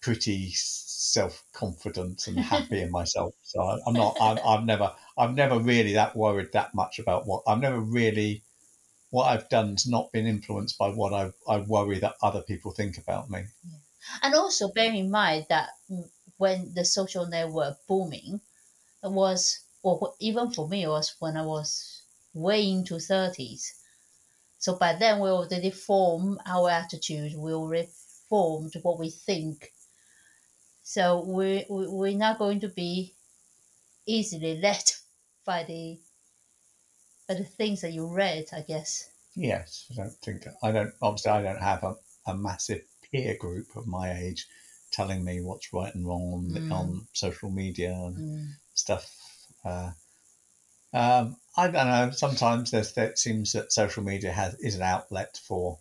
[0.00, 3.34] pretty self confident and happy in myself.
[3.42, 4.16] So I, I'm not.
[4.20, 4.92] I'm, I've never.
[5.16, 8.42] I've never really that worried that much about what I've never really.
[9.10, 12.98] What I've done's not been influenced by what I I worry that other people think
[12.98, 13.46] about me.
[14.22, 15.70] and also bear in mind that
[16.36, 18.40] when the social network booming,
[19.02, 22.02] was or even for me it was when I was
[22.34, 23.74] way into thirties.
[24.58, 27.34] So by then we already formed our attitude.
[27.36, 27.90] We already
[28.28, 29.72] formed what we think.
[30.82, 33.14] So we, we we're not going to be
[34.06, 34.84] easily led
[35.44, 36.00] by the
[37.28, 38.46] by the things that you read.
[38.52, 39.10] I guess.
[39.34, 40.94] Yes, I don't think I don't.
[41.00, 41.94] Obviously, I don't have a,
[42.26, 44.48] a massive peer group of my age
[44.90, 46.72] telling me what's right and wrong on, Mm.
[46.72, 48.52] on social media and Mm.
[48.74, 49.16] stuff.
[49.64, 49.92] Uh,
[50.92, 52.10] um, I don't know.
[52.10, 55.78] Sometimes there's, there seems that social media has is an outlet for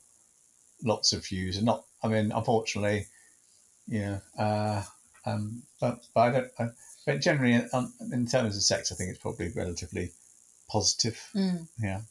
[0.83, 1.85] lots of views, and not.
[2.03, 3.07] I mean, unfortunately,
[3.87, 4.21] you know.
[4.37, 4.83] Uh,
[5.25, 6.51] um, but but I don't.
[6.59, 6.69] I,
[7.05, 10.11] but generally, um, in terms of sex, I think it's probably relatively
[10.67, 11.29] positive.
[11.35, 11.67] Mm.
[11.79, 12.01] Yeah.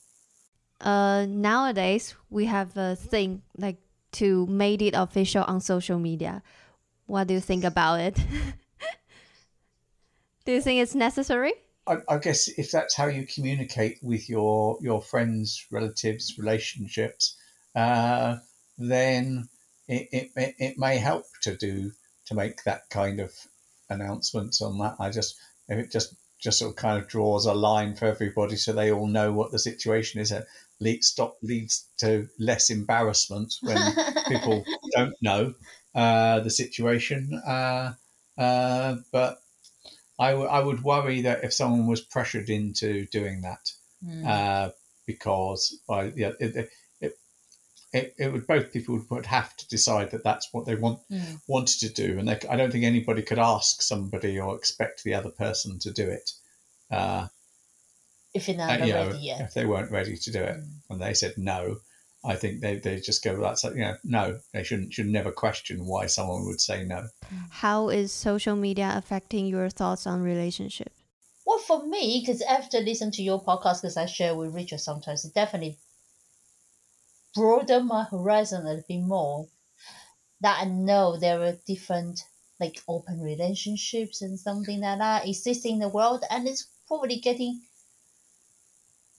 [0.80, 3.76] Uh, nowadays we have a thing like
[4.12, 6.42] to made it official on social media.
[7.06, 8.14] What do you think about it?
[10.44, 11.54] do you think it's necessary?
[11.86, 17.36] I, I guess if that's how you communicate with your your friends, relatives, relationships,
[17.74, 18.36] uh,
[18.78, 19.48] then
[19.88, 21.92] it, it, it, it may help to do
[22.26, 23.32] to make that kind of
[23.88, 24.96] announcements on that.
[24.98, 25.36] I just
[25.68, 26.14] if it just
[26.46, 29.50] just sort of kind of draws a line for everybody so they all know what
[29.52, 30.30] the situation is.
[30.32, 30.44] It
[30.80, 33.78] leads stop leads to less embarrassment when
[34.28, 34.64] people
[34.96, 35.54] don't know
[35.94, 37.20] uh, the situation.
[37.46, 37.94] Uh,
[38.38, 39.38] uh, but
[40.18, 43.64] I, w- I would worry that if someone was pressured into doing that,
[44.04, 44.26] Mm.
[44.26, 44.70] uh,
[45.06, 46.68] because by yeah, it,
[47.96, 51.40] it, it would both people would have to decide that that's what they want Mm.
[51.46, 55.14] wanted to do, and they, I don't think anybody could ask somebody or expect the
[55.14, 56.30] other person to do it.
[56.90, 57.28] Uh,
[58.34, 59.40] If you're uh, not you know, ready yet.
[59.40, 60.80] if they weren't ready to do it, Mm.
[60.90, 61.60] and they said no,
[62.24, 65.30] I think they they just go that's like, you know no they shouldn't should never
[65.30, 67.08] question why someone would say no.
[67.50, 70.92] How is social media affecting your thoughts on relationship?
[71.46, 75.24] Well, for me, because after listening to your podcast, because I share with Richard sometimes,
[75.24, 75.78] it definitely
[77.36, 79.48] broadened my horizon a little bit more.
[80.40, 82.20] That I know there are different,
[82.60, 87.62] like open relationships and something like that existing in the world, and it's probably getting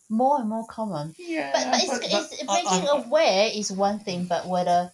[0.09, 1.15] more and more common.
[1.17, 4.91] Yeah, But, but it's, it's making aware is one thing, but whether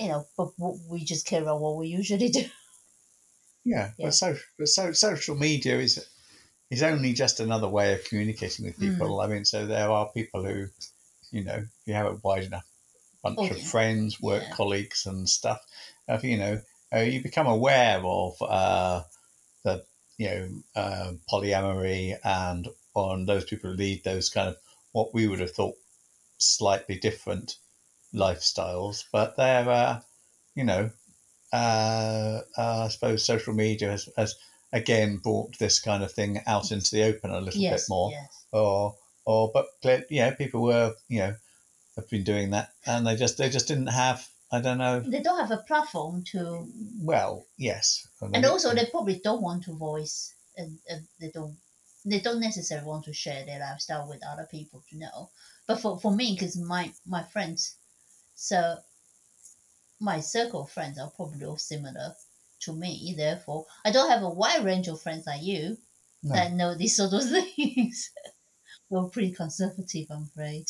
[0.00, 2.44] you know, but what we just care about what we usually do.
[3.64, 4.06] Yeah, Yeah.
[4.06, 6.04] but so but so social media is
[6.70, 9.18] is only just another way of communicating with people.
[9.18, 9.24] Mm.
[9.24, 10.68] I mean, so there are people who,
[11.32, 12.66] you know, if you have a wide enough
[13.22, 13.68] bunch Oh, of yeah.
[13.70, 14.56] friends, work Yeah.
[14.56, 15.60] colleagues, and stuff.
[16.08, 16.62] If you know,
[16.94, 19.02] uh, you become aware of uh,
[19.64, 19.84] the
[20.18, 24.58] you know uh, polyamory and on those people who lead those kind of
[24.92, 25.76] what we would have thought
[26.38, 27.56] slightly different
[28.14, 30.00] lifestyles, but they're uh,
[30.54, 30.90] you know
[31.52, 34.36] uh, uh, I suppose social media has, has
[34.72, 38.10] again brought this kind of thing out into the open a little yes, bit more.
[38.10, 38.46] yes.
[38.52, 41.34] Or, or, but cle- yeah, people were, you know,
[41.96, 45.00] have been doing that, and they just, they just didn't have, I don't know.
[45.00, 46.66] They don't have a platform to
[47.00, 51.56] Well, yes, and also they probably don't want to voice and, and they don't
[52.04, 55.30] they don't necessarily want to share their lifestyle with other people to know.
[55.66, 57.76] But for, for me, because my my friends,
[58.34, 58.76] so
[60.00, 62.14] my circle of friends are probably all similar
[62.60, 63.14] to me.
[63.16, 65.78] Therefore, I don't have a wide range of friends like you
[66.22, 66.34] No.
[66.34, 67.22] that know these sort of
[67.56, 68.10] things.
[68.92, 70.66] We're pretty conservative, I'm afraid.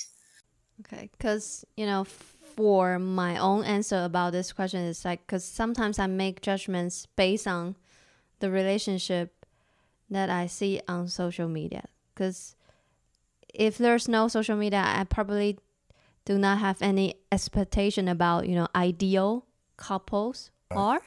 [0.80, 5.98] Okay, because you know, for my own answer about this question is like, because sometimes
[5.98, 7.74] I make judgments based on
[8.38, 9.44] the relationship
[10.08, 11.86] that I see on social media.
[12.14, 12.54] Because
[13.52, 15.58] if there's no social media, I probably
[16.24, 21.00] do not have any expectation about you know ideal couples are.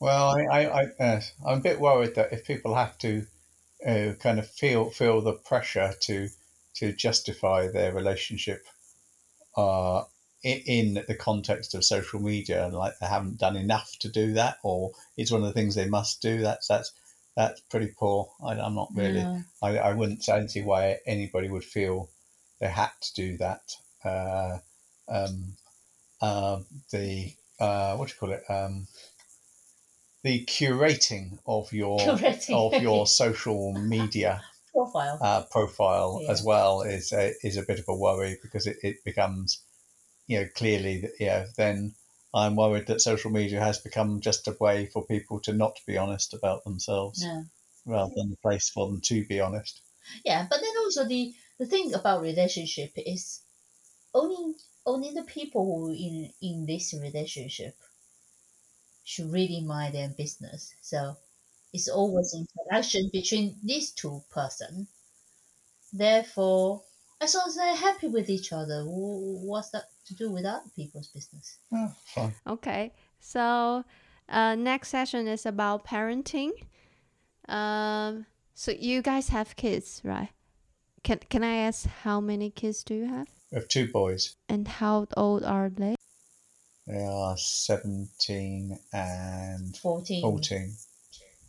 [0.00, 3.26] Well, I, I, I uh, I'm a bit worried that if people have to
[3.86, 6.30] uh, kind of feel feel the pressure to
[6.76, 8.66] to justify their relationship
[9.56, 10.04] uh,
[10.42, 14.32] in, in the context of social media, and like they haven't done enough to do
[14.34, 16.40] that, or it's one of the things they must do.
[16.40, 16.92] That's that's
[17.36, 18.30] that's pretty poor.
[18.44, 19.20] I, I'm not really.
[19.20, 19.40] Yeah.
[19.62, 20.28] I, I wouldn't.
[20.28, 22.08] I don't see why anybody would feel
[22.60, 23.74] they had to do that.
[24.04, 24.58] Uh,
[25.08, 25.56] um,
[26.20, 26.60] uh,
[26.90, 28.44] the uh, what do you call it?
[28.48, 28.86] Um,
[30.22, 32.54] the curating of your Curating.
[32.74, 34.42] of your social media
[34.76, 35.18] Profile.
[35.22, 36.30] uh, profile Yeah.
[36.32, 39.62] as well is a, is a bit of a worry because it, it becomes,
[40.26, 41.46] you know, clearly that yeah.
[41.56, 41.94] Then
[42.34, 45.96] I'm worried that social media has become just a way for people to not be
[45.96, 47.44] honest about themselves yeah.
[47.86, 49.80] rather than a place for them to be honest.
[50.24, 53.40] Yeah, but then also the the thing about relationship is
[54.12, 57.74] only only the people who in in this relationship
[59.04, 60.74] should really mind their business.
[60.82, 61.16] So
[61.72, 64.86] it's always interaction between these two person.
[65.92, 66.82] Therefore,
[67.20, 71.08] as long as they're happy with each other, what's that to do with other people's
[71.08, 71.58] business?
[71.72, 72.34] Oh, fine.
[72.46, 73.84] Okay, so
[74.28, 76.50] uh, next session is about parenting.
[77.48, 80.30] Um, so you guys have kids, right?
[81.02, 84.34] Can Can I ask how many kids do you have, We have two boys.
[84.48, 85.94] and how old are they?
[86.86, 90.22] They are 17 and Fourteen.
[90.22, 90.76] 14.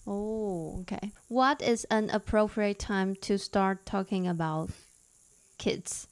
[0.08, 1.12] Oh, okay.
[1.28, 4.72] What is an appropriate time to start talking about
[5.58, 6.08] kids?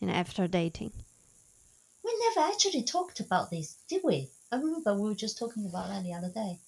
[0.00, 0.92] You know, after dating.
[2.02, 4.30] We never actually talked about this, did we?
[4.50, 6.60] I remember we were just talking about that the other day.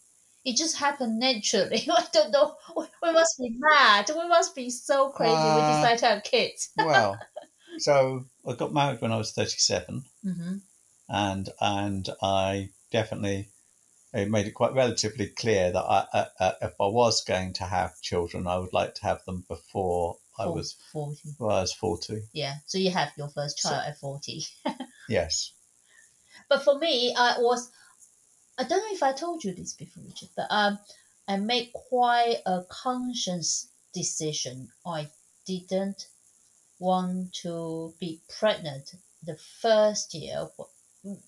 [0.45, 1.87] It just happened naturally.
[1.91, 2.57] I don't know.
[2.77, 4.11] We we must be mad.
[4.11, 5.51] We must be so crazy.
[5.55, 6.71] we Uh, decided to have kids.
[6.77, 7.19] Well,
[7.79, 10.05] so I got married when I was 37.
[10.25, 10.59] hmm
[11.09, 13.51] and and I definitely
[14.15, 17.65] it made it quite relatively clear that I, uh, uh, if I was going to
[17.65, 21.21] have children, I would like to have them before I was 40.
[21.39, 22.23] well, I was forty.
[22.33, 22.55] Yeah.
[22.67, 24.45] So you have your first So- child at 40.
[25.09, 25.53] Yes,
[26.51, 27.71] But for me, I was,
[28.59, 30.79] I don't know if I told you this before, Richard, but um,
[31.27, 34.69] I made quite a conscious decision.
[34.87, 35.09] I
[35.47, 36.07] didn't
[36.79, 40.49] want to be pregnant the first year,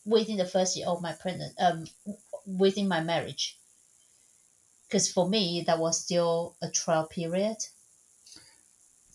[0.04, 1.84] within the first year of my pregnant, um,
[2.46, 3.58] within my marriage.
[4.86, 7.56] Because for me, that was still a trial period.
[7.56, 7.70] Does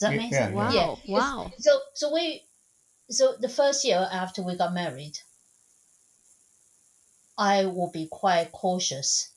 [0.01, 0.47] that Yeah, make yeah.
[0.47, 1.51] Wow, Yeah, wow.
[1.59, 2.47] So so we
[3.09, 5.19] so the first year after we got married,
[7.37, 9.29] I will be quite cautious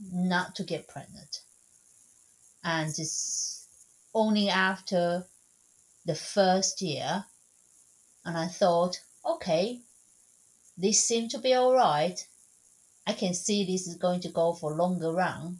[0.00, 1.42] not to get pregnant.
[2.64, 3.68] And it's
[4.14, 5.28] only after
[6.04, 7.26] the first year
[8.24, 9.82] and I thought, okay,
[10.76, 12.28] this seemed to be all right.
[13.06, 15.58] I can see this is going to go for longer run.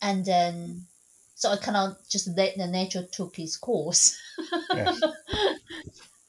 [0.00, 0.86] And then
[1.34, 4.18] so I kind of just let the nature took its course.
[4.74, 5.00] yes.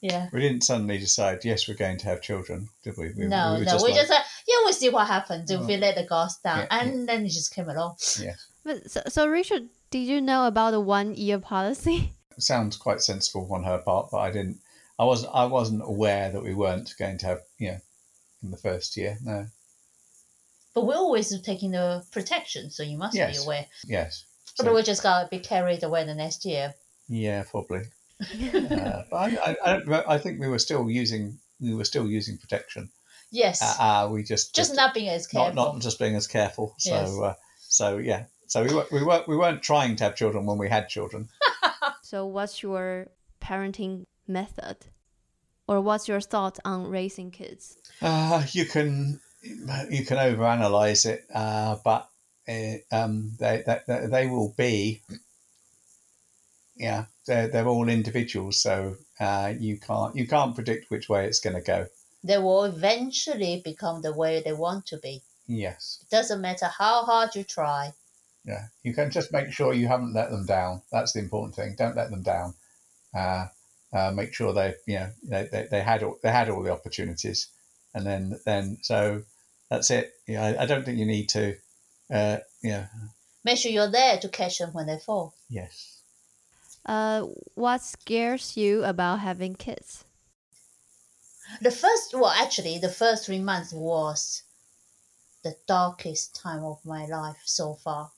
[0.00, 0.28] Yeah.
[0.34, 1.46] we didn't suddenly decide.
[1.46, 3.12] Yes, we're going to have children, did we?
[3.16, 5.64] we no, we no, we like- just said, yeah, we'll see what happens if Oh.
[5.64, 6.58] we let the gas down.
[6.70, 7.96] Yeah, and then it just came along.
[8.20, 8.46] yes.
[8.64, 12.12] But so, so Richard, did you know about the one year policy?
[12.38, 14.58] Sounds quite sensible on her part, but I didn't.
[14.98, 15.32] I wasn't.
[15.34, 17.40] I wasn't aware that we weren't going to have.
[17.56, 17.80] You know,
[18.44, 19.18] in the first year.
[19.22, 19.46] No.
[20.74, 23.38] But we're always taking the protection, so you must Yes.
[23.38, 23.66] be aware.
[23.86, 24.24] Yes.
[24.56, 26.74] But So- we just got to be carried away the next year.
[27.08, 27.82] Yeah, probably.
[28.20, 32.06] uh, but I, I, I, don't, I think we were still using we were still
[32.06, 32.90] using protection.
[33.30, 33.60] Yes.
[33.62, 35.54] Uh, uh, we just just, not being as careful.
[35.54, 36.74] not not just being as careful.
[36.78, 37.18] So Yes.
[37.18, 38.26] uh, so yeah.
[38.46, 41.28] So we were, we weren't we weren't trying to have children when we had children.
[42.02, 43.08] so what's your
[43.40, 44.76] parenting method?
[45.66, 47.78] Or what's your thought on raising kids?
[48.02, 52.08] Uh, you can you can overanalyze it, uh, but
[52.48, 55.02] uh, um, they, they they will be
[56.76, 61.40] yeah they're they're all individuals, so uh, you can't you can't predict which way it's
[61.40, 61.86] going to go.
[62.22, 65.22] They will eventually become the way they want to be.
[65.46, 65.98] Yes.
[66.02, 67.92] It doesn't matter how hard you try.
[68.46, 70.82] Yeah, you can just make sure you haven't let them down.
[70.92, 71.74] That's the important thing.
[71.78, 72.54] Don't let them down.
[73.14, 73.46] Uh,
[73.94, 76.72] uh, make sure they, you know, they, they, they had all, they had all the
[76.72, 77.48] opportunities,
[77.94, 79.22] and then then so
[79.70, 80.12] that's it.
[80.26, 81.56] Yeah, I, I don't think you need to.
[82.12, 82.86] Uh, yeah.
[83.44, 85.34] Make sure you're there to catch them when they fall.
[85.48, 86.00] Yes.
[86.84, 87.22] Uh,
[87.54, 90.04] what scares you about having kids?
[91.60, 94.42] The first, well, actually, the first three months was
[95.42, 98.10] the darkest time of my life so far.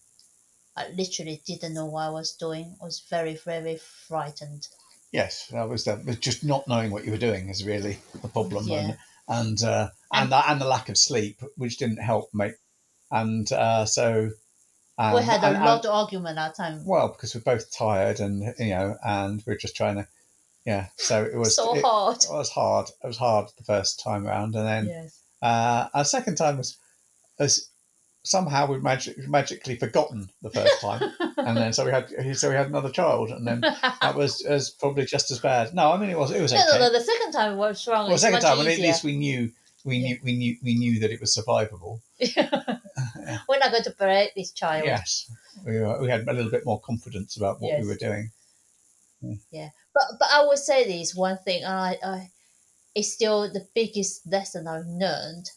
[0.77, 2.77] I literally didn't know what I was doing.
[2.81, 4.69] I was very, very frightened.
[5.13, 6.05] Yes, that was that.
[6.05, 8.79] was Just not knowing what you were doing is really the problem, Yeah.
[8.79, 8.99] and
[9.29, 12.55] and uh, and, the, and the lack of sleep, which didn't help make.
[13.11, 14.31] And uh, so
[14.99, 16.85] um, we had a and- lot of argument that time.
[16.85, 20.09] Well, because we're both tired, and you know, and we're just trying to,
[20.65, 20.89] yeah.
[20.97, 22.17] So it was so it, hard.
[22.17, 22.89] it was hard.
[23.03, 25.21] It was hard the first time around, and then Yes.
[25.43, 26.77] uh, our second time was,
[27.39, 27.71] was
[28.27, 31.03] somehow we magic, magically forgotten the first time,
[31.39, 34.71] and then so we had so we had another child, and then that was, was
[34.71, 35.75] probably just as bad.
[35.75, 36.63] No, I mean it was it was okay.
[36.67, 38.07] No, no, no, the second time was wrong.
[38.07, 39.51] well, the second time, at least we knew
[39.85, 42.01] we knew we knew we knew that it was survivable.
[43.49, 44.85] We're not going to break this child.
[44.85, 45.31] Yes,
[45.65, 48.31] we were, we had a little bit more confidence about what we were doing.
[49.51, 49.71] Yeah.
[49.95, 52.31] But but I would say this one thing, and I, I
[52.95, 55.51] it's still the biggest lesson I've learned.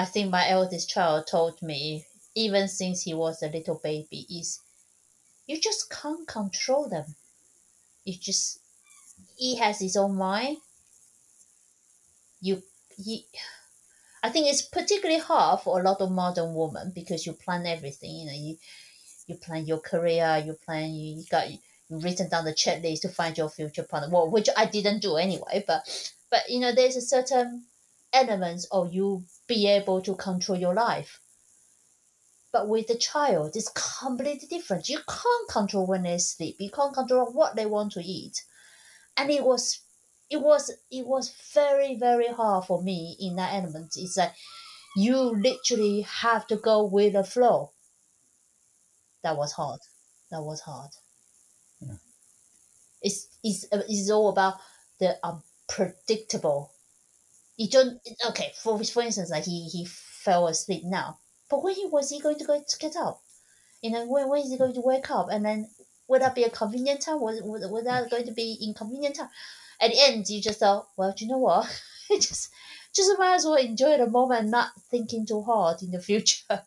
[0.00, 4.60] I think my eldest child told me, even since he was a little baby, is
[5.46, 7.16] you just can't control them.
[8.04, 8.60] You just
[9.36, 10.56] he has his own mind.
[12.40, 12.62] You
[12.96, 13.26] he,
[14.22, 18.16] I think it's particularly hard for a lot of modern women because you plan everything.
[18.16, 18.58] You know, you
[19.26, 23.10] you plan your career, you plan you, you got you've written down the checklist to
[23.10, 24.08] find your future partner.
[24.08, 27.66] Well, which I didn't do anyway, but but you know, there's a certain
[28.12, 31.20] elements or you be able to control your life.
[32.52, 34.88] But with the child, it's completely different.
[34.88, 36.56] You can't control when they sleep.
[36.58, 38.42] You can't control what they want to eat,
[39.16, 39.80] and it was,
[40.28, 43.94] it was, it was very, very hard for me in that element.
[43.96, 44.32] It's like
[44.96, 47.70] you literally have to go with the flow.
[49.22, 49.80] That was hard.
[50.30, 50.90] That was hard.
[51.80, 51.94] Yeah.
[53.02, 54.54] It's it's it's all about
[54.98, 56.72] the unpredictable.
[57.60, 58.54] You don't okay.
[58.56, 61.18] For for instance, like he he fell asleep now,
[61.50, 63.20] but when he was he going to go to get up?
[63.82, 65.28] You know, when when is he going to wake up?
[65.30, 65.68] And then
[66.08, 67.20] would that be a convenient time?
[67.20, 69.28] Was would, would that going to be inconvenient time?
[69.78, 71.66] At the end, you just thought, well, do you know what?
[72.10, 72.48] just
[72.94, 76.64] just might as well enjoy the moment, and not thinking too hard in the future.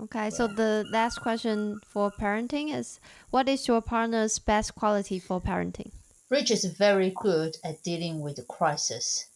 [0.00, 2.98] Okay, so the last question for parenting is
[3.30, 5.92] what is your partner's best quality for parenting?
[6.30, 9.28] Rich is very good at dealing with the crisis.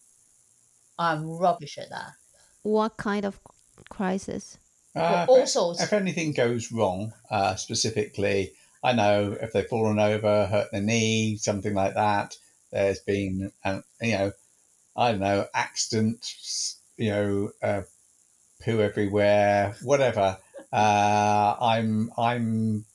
[0.99, 2.11] I'm rubbish at that.
[2.61, 3.39] What kind of
[3.89, 4.57] crisis?
[4.95, 5.81] Uh, all if- sorts.
[5.81, 8.51] If anything goes wrong, uh, specifically,
[8.83, 12.35] I know if they've fallen over, hurt their knee, something like that.
[12.71, 14.31] There's been, um, you know,
[14.95, 16.25] I don't know, accident,
[16.97, 17.81] you know, uh,
[18.61, 20.37] poo everywhere, whatever.
[20.71, 22.85] Uh, I'm, I'm,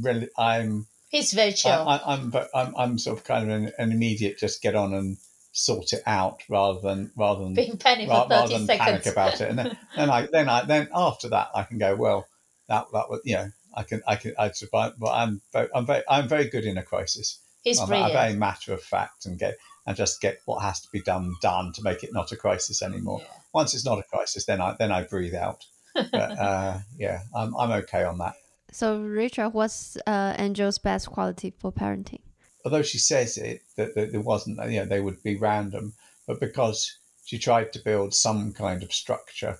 [0.00, 1.88] really, I'm, He's very I, chill.
[1.88, 4.94] I, I'm, but I'm, I'm sort of kind of an, an immediate, just get on
[4.94, 5.18] and
[5.52, 8.84] sort it out rather than, rather than being panic for ra- rather thirty than seconds.
[8.84, 9.48] panic about it.
[9.48, 12.26] And then, then I then I then after that I can go well.
[12.68, 14.94] That that was you know I can I can I survive.
[14.98, 17.40] But I'm very, I'm very I'm very good in a crisis.
[17.62, 18.12] He's I'm, brilliant.
[18.12, 21.34] I'm very matter of fact and get and just get what has to be done
[21.42, 23.20] done to make it not a crisis anymore.
[23.22, 23.32] Yeah.
[23.52, 25.64] Once it's not a crisis, then I then I breathe out.
[25.94, 28.34] But uh, yeah, I'm I'm okay on that.
[28.72, 32.20] So, Richard, what's uh, Angel's best quality for parenting?
[32.64, 35.94] Although she says it that, that there wasn't, you know, they would be random,
[36.26, 39.58] but because she tried to build some kind of structure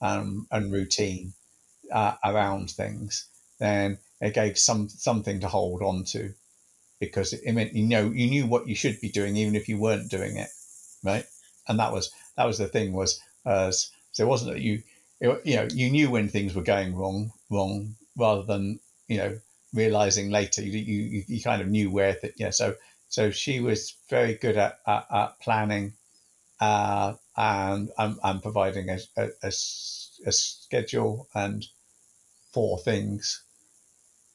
[0.00, 1.32] um, and routine
[1.92, 3.28] uh, around things,
[3.58, 6.34] then it gave some something to hold on to,
[7.00, 9.78] because it meant you know you knew what you should be doing even if you
[9.78, 10.48] weren't doing it,
[11.04, 11.24] right?
[11.68, 14.82] And that was that was the thing was uh, so it wasn't that you
[15.20, 19.38] it, you know you knew when things were going wrong wrong rather than you know
[19.74, 22.74] realizing later you you, you kind of knew where th- yeah so
[23.08, 25.92] so she was very good at, at, at planning
[26.60, 31.66] uh, and, and providing a schedule and
[32.52, 33.42] for things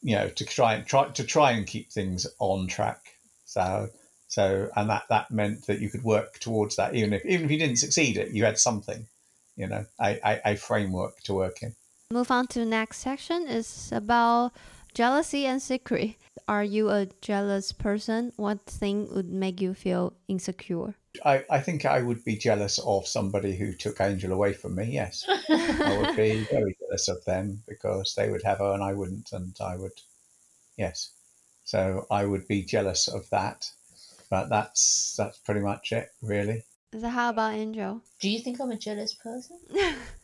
[0.01, 3.13] you know to try and try to try and keep things on track.
[3.45, 3.89] So
[4.27, 6.95] so and that that meant that you could work towards that.
[6.95, 9.07] Even if even if you didn't succeed it you had something
[9.55, 11.75] you know a, a, a framework to work in.
[12.11, 13.47] Move on to next section.
[13.47, 14.53] Is about
[14.97, 16.15] jealousy and secret.
[16.47, 18.33] Are you a jealous person?
[18.35, 20.95] What thing would make you feel insecure?
[21.23, 24.85] I, I think I would be jealous of somebody who took Angel away from me.
[24.85, 28.93] Yes, I would be very jealous of them because they would have her and I
[28.93, 30.01] wouldn't, and I would,
[30.77, 31.11] yes.
[31.63, 33.69] So I would be jealous of that,
[34.31, 36.63] but that's that's pretty much it, really.
[36.99, 38.01] So how about Angel?
[38.19, 39.59] Do you think I'm a jealous person?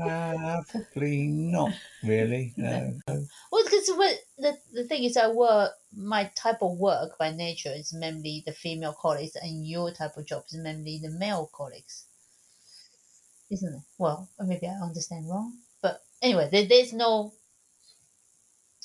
[0.00, 2.52] Uh, probably not really.
[2.56, 3.00] No.
[3.08, 3.26] no.
[3.52, 7.92] Well, because the the thing is, I work my type of work by nature is
[7.92, 12.04] mainly the female colleagues, and your type of job is mainly the male colleagues,
[13.50, 13.82] isn't it?
[13.98, 17.32] Well, maybe I understand wrong, but anyway, there, there's no.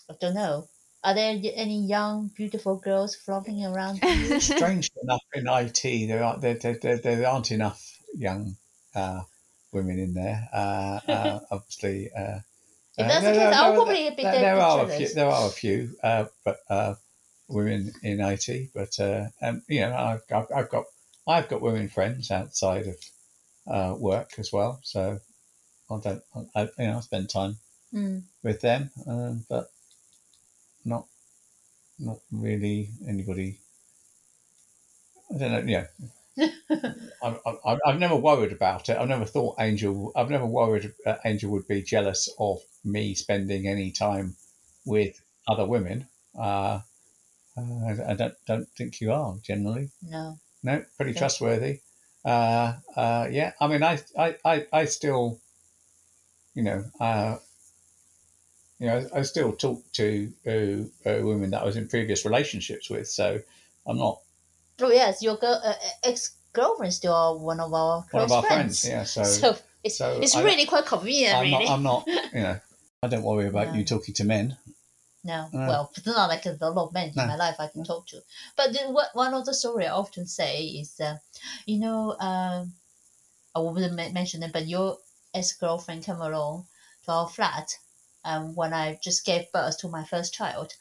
[0.10, 0.68] I don't know.
[1.04, 4.02] Are there any young, beautiful girls floating around?
[4.04, 4.40] you?
[4.40, 7.82] Strange enough, in IT there are there, there, there, there aren't enough
[8.14, 8.58] young
[8.94, 9.22] uh,
[9.72, 10.50] women in there.
[10.54, 12.40] Uh, uh, obviously, uh,
[12.98, 15.14] there- case, there- I'll probably be there, there are a few.
[15.14, 16.96] There are a few, uh, but uh,
[17.48, 18.70] women in IT.
[18.74, 20.86] But uh, um, you know, I've, I've, I've got
[21.28, 22.96] I've got women friends outside of
[23.68, 24.80] uh, work as well.
[24.84, 25.20] So
[25.92, 26.24] I don't,
[26.56, 27.58] I, you know, I spend time
[27.94, 28.22] Mm.
[28.44, 29.72] with them, um, but
[30.86, 31.08] not
[31.98, 33.60] not really anybody.
[35.34, 35.64] I don't know.
[35.66, 35.88] Yeah,
[37.24, 38.98] I, I, I've never worried about it.
[38.98, 40.12] I've never thought Angel.
[40.16, 44.36] I've never worried uh, Angel would be jealous of me spending any time
[44.86, 46.08] with other women.
[46.38, 46.82] Uh,
[47.58, 49.92] uh, I, I don't don't think you are generally.
[50.02, 50.40] No.
[50.64, 51.20] No, pretty Okay.
[51.20, 51.80] trustworthy.
[52.26, 55.40] Uh, uh, yeah, I mean, I, I, I, I still,
[56.54, 57.38] you know, uh,
[58.80, 62.90] you know, I still talk to uh, uh, women that I was in previous relationships
[62.90, 63.42] with, so
[63.86, 64.22] I'm not
[64.82, 65.74] Oh yes, your girl, uh,
[66.04, 68.82] ex girlfriend still one of our one of our friends.
[68.82, 68.88] friends.
[68.88, 71.66] Yeah, so, So it's so it's I- really quite convenient, I'm really.
[71.66, 72.60] not, I'm not, you know,
[73.04, 73.74] I don't worry about No.
[73.76, 74.58] you talking to men.
[75.24, 75.68] No, No.
[75.68, 77.24] well, it's not like there's a lot of men No.
[77.24, 78.22] in my life I can talk to.
[78.56, 81.18] But the, what, one of the story I often say is, uh,
[81.66, 82.74] you know, um,
[83.56, 84.98] I wouldn't mention it, but your
[85.34, 86.68] ex girlfriend came along
[87.06, 87.76] to our flat
[88.24, 90.74] um, when I just gave birth to my first child,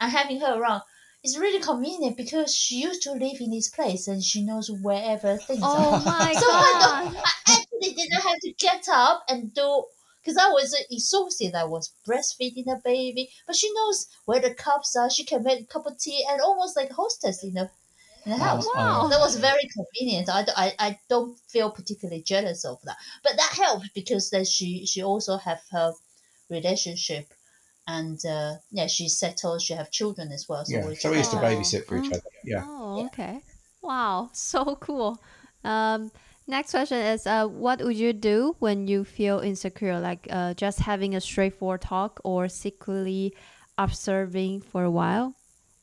[0.00, 0.82] and having her around
[1.24, 5.36] is really convenient because she used to live in this place and she knows wherever
[5.36, 6.00] things oh are.
[6.00, 7.22] Oh my So I god!
[7.46, 9.84] I actually didn't have to get up and do
[10.20, 11.54] because I was exhausted.
[11.54, 15.10] I was breastfeeding the baby, but she knows where the cups are.
[15.10, 17.70] She can make a cup of tea and almost like a hostess in the,
[18.24, 18.66] in the house.
[18.74, 19.08] Wow.
[19.08, 20.28] That was very convenient.
[20.28, 24.86] I, I, I don't feel particularly jealous of that, but that helps because then she
[24.86, 25.92] she also have her
[26.48, 27.26] relationship.
[27.86, 29.60] And uh, yeah, she's settled.
[29.62, 30.64] She have children as well.
[30.64, 32.16] So Yeah, we so we used to babysit for each Oh.
[32.16, 32.30] other.
[32.44, 32.62] Yeah.
[32.66, 33.40] Oh, okay.
[33.82, 35.18] Wow, so cool.
[35.64, 36.10] Um,
[36.46, 39.98] next question is, uh, what would you do when you feel insecure?
[39.98, 43.34] Like uh, just having a straightforward talk, or secretly
[43.78, 45.34] observing for a while,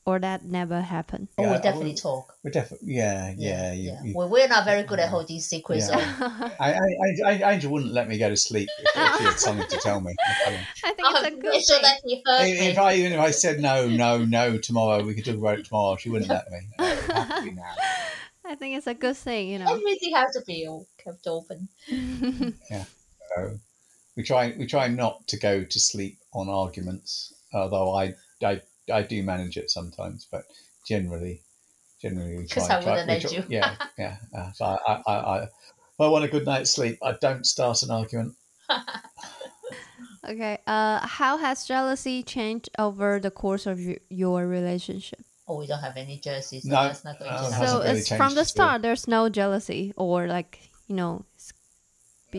[0.06, 1.28] or that never happened?
[1.38, 2.34] Oh, we definitely would- talk.
[2.44, 3.74] We're definitely, yeah, yeah.
[3.74, 4.04] you, yeah.
[4.04, 5.90] you- Well, we're not very good at holding secrets.
[5.90, 5.98] Yeah.
[6.60, 9.68] I, I, I, Angel wouldn't let me go to sleep if, if she had something
[9.68, 10.16] to tell me.
[10.48, 11.84] I think it's a I'm good sure thing.
[11.84, 12.68] that he heard me.
[12.70, 15.66] If I even if I said no, no, no tomorrow, we could talk about it
[15.66, 15.96] tomorrow.
[15.98, 16.60] She wouldn't let me.
[16.80, 17.74] No, it would have to be now.
[18.46, 19.72] I think it's a good thing, you know.
[19.72, 21.68] Everything has to be kept open.
[23.38, 23.60] So
[24.16, 27.34] we try we try not to go to sleep on arguments.
[27.54, 30.44] Although I I, I do manage it sometimes, but
[30.88, 31.42] generally
[32.02, 32.62] generally we try.
[32.64, 33.44] 'Cause I try- wouldn't we let you.
[33.50, 34.18] Yeah, yeah.
[34.36, 35.48] Uh, so I, I, I, I
[36.02, 36.98] I want a good night's sleep.
[37.04, 38.36] I don't start an argument.
[40.28, 40.60] okay.
[40.68, 43.80] Uh, how has jealousy changed over the course of
[44.10, 45.20] your relationship?
[45.48, 47.68] Oh, we don't have any jerseys, so No, that's not going to it happen.
[47.68, 48.46] So really it's from the at all.
[48.46, 48.82] start.
[48.82, 51.26] There's no jealousy, or like you know.
[51.36, 51.54] s-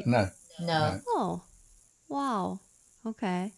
[0.06, 0.30] No,
[0.60, 1.00] No.
[1.08, 1.42] Oh,
[2.08, 2.60] wow.
[3.04, 3.52] Okay.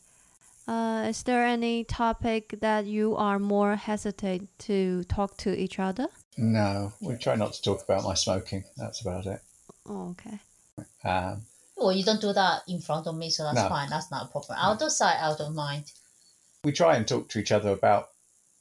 [0.72, 6.08] Uh, is there any topic that you are more hesitant to talk to each other?
[6.38, 6.92] no.
[7.00, 8.64] We try not to talk about my smoking.
[8.78, 9.40] That's about it.
[9.86, 10.38] Oh, okay.
[11.04, 11.42] Um,
[11.76, 13.68] Well, you don't do that in front of me, so that's No.
[13.68, 13.90] fine.
[13.90, 14.56] That's not a problem.
[14.58, 15.84] Outside, I don't mind.
[16.64, 18.04] we try and talk to each other about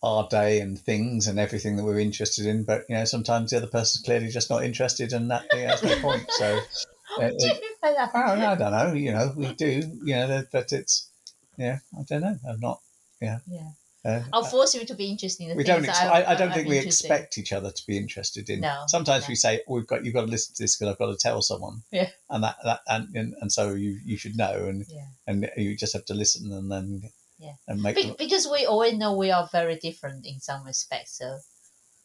[0.04, 3.58] our day and things and everything that we're interested in, but you know sometimes the
[3.58, 6.26] other person's clearly just not interested, and that yeah, that's the point.
[6.32, 6.48] So,
[7.22, 8.12] uh, Do you it, mean by that?
[8.16, 8.94] oh, no, I don't know.
[8.94, 9.84] You know, we do.
[10.04, 11.11] You know, but it's
[11.62, 12.38] yeah, I don't know.
[12.48, 12.82] I'm not.
[13.22, 13.40] Yeah.
[14.04, 15.86] Uh, I'll force you to be interested in the we don't.
[15.86, 18.62] Ex- that I, I I, don't think we expect each other to be interested in.
[18.62, 19.30] No, Sometimes no.
[19.30, 21.44] we say we've got you've got to listen to this because I've got to tell
[21.44, 21.84] someone.
[21.92, 22.10] Yeah.
[22.28, 25.06] And that that and and, and so you you should know and Yeah.
[25.28, 27.04] and you just have to listen and then
[27.38, 27.54] Yeah.
[27.68, 31.38] and make Be- because we always know we are very different in some respects, so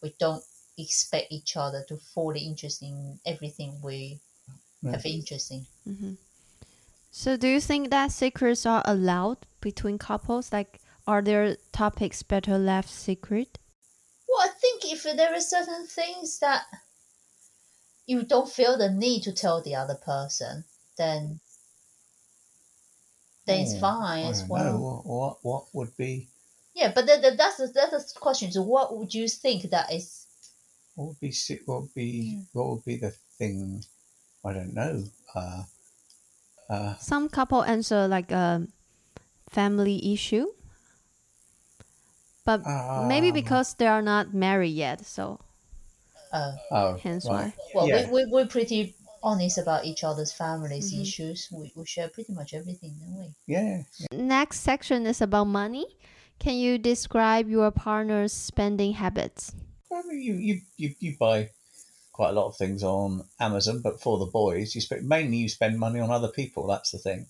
[0.03, 0.43] we don't
[0.77, 4.19] expect each other to fully interest in everything we
[4.83, 4.91] Yeah.
[4.91, 5.65] have interest in.
[5.83, 6.13] hmm
[7.19, 10.53] So, do you think that secrets are allowed between couples?
[10.53, 13.57] Like, are there topics better left secret?
[14.29, 16.65] Well, I think if there are certain things that
[18.05, 20.65] you don't feel the need to tell the other person,
[20.95, 21.39] then
[23.47, 24.77] then it's Oh, fine I as don't well.
[24.77, 24.77] know.
[24.77, 26.27] What, what what would be
[26.75, 28.51] Yeah, but that, that, that's the, that's the question.
[28.51, 30.27] So, what would you think that is?
[30.93, 31.33] what would be
[31.65, 32.41] what would be Hmm.
[32.53, 33.09] what would be the
[33.39, 33.83] thing?
[34.45, 35.03] I don't know.
[35.33, 35.63] Uh,
[36.69, 38.67] uh, Some couple answer like a
[39.49, 40.47] family issue,
[42.45, 42.61] but
[42.95, 45.39] maybe um, because they are not married yet, so
[46.31, 47.53] Uh, oh, hence why.
[47.73, 48.05] well, Yeah.
[48.09, 51.01] we, we we're pretty honest about each other's families' Mhm.
[51.01, 51.47] issues.
[51.51, 53.35] We, we share pretty much everything, don't we?
[53.47, 55.97] Yeah, Next section is about money.
[56.39, 59.55] Can you describe your partner's spending habits?
[59.91, 61.49] I mean, you, you you you buy
[62.17, 65.47] quite a lot of things on Amazon, but for the boys, you spend mainly you
[65.49, 66.65] spend money on other people.
[66.67, 67.27] That's the thing,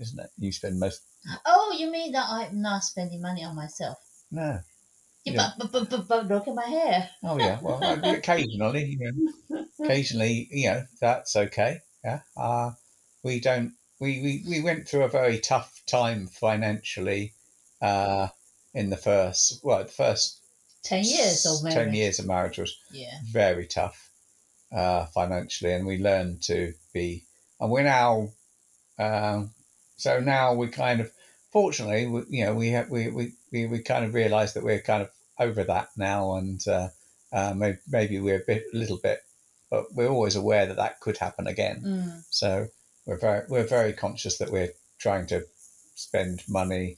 [0.00, 0.30] isn't it?
[0.36, 1.02] You spend most.
[1.46, 3.96] Oh, you mean that I'm not spending money on myself?
[4.30, 4.58] No.
[5.24, 5.48] Yeah, Yeah.
[5.58, 7.10] But, but, but, but look at my hair.
[7.22, 7.58] Oh yeah.
[7.62, 9.12] Well, occasionally, you
[9.50, 11.78] know, occasionally, you know, that's okay.
[12.04, 12.20] Yeah.
[12.36, 12.72] Uh,
[13.22, 13.72] we don't.
[14.00, 17.34] We, we we went through a very tough time financially.
[17.80, 18.28] Uh,
[18.74, 20.40] in the first, well, the first
[20.84, 21.74] 10 years of marriage.
[21.76, 23.14] ten years of marriage was Yeah.
[23.32, 24.07] very tough
[24.72, 27.24] uh, financially, and we learned to be.
[27.60, 28.28] And we're now,
[28.98, 29.50] um,
[29.96, 31.10] so now we kind of,
[31.52, 34.80] fortunately, we, you know, we have we we we, we kind of realise that we're
[34.80, 36.88] kind of over that now, and uh,
[37.32, 39.20] uh, maybe, maybe we're a bit, a little bit,
[39.70, 41.82] but we're always aware that that could happen again.
[41.84, 42.22] Mm.
[42.30, 42.68] So
[43.06, 45.44] we're very we're very conscious that we're trying to
[45.94, 46.96] spend money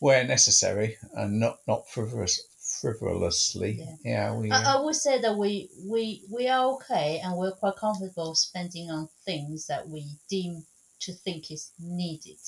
[0.00, 2.40] where necessary and not not frivolous,
[2.80, 3.86] frivolously.
[4.04, 4.50] Yeah, we.
[4.50, 8.90] I, I would say that we, we we are okay and we're quite comfortable spending
[8.90, 10.64] on things that we deem
[11.00, 12.38] to think is needed.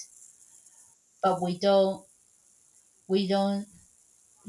[1.22, 2.04] But we don't
[3.08, 3.66] we don't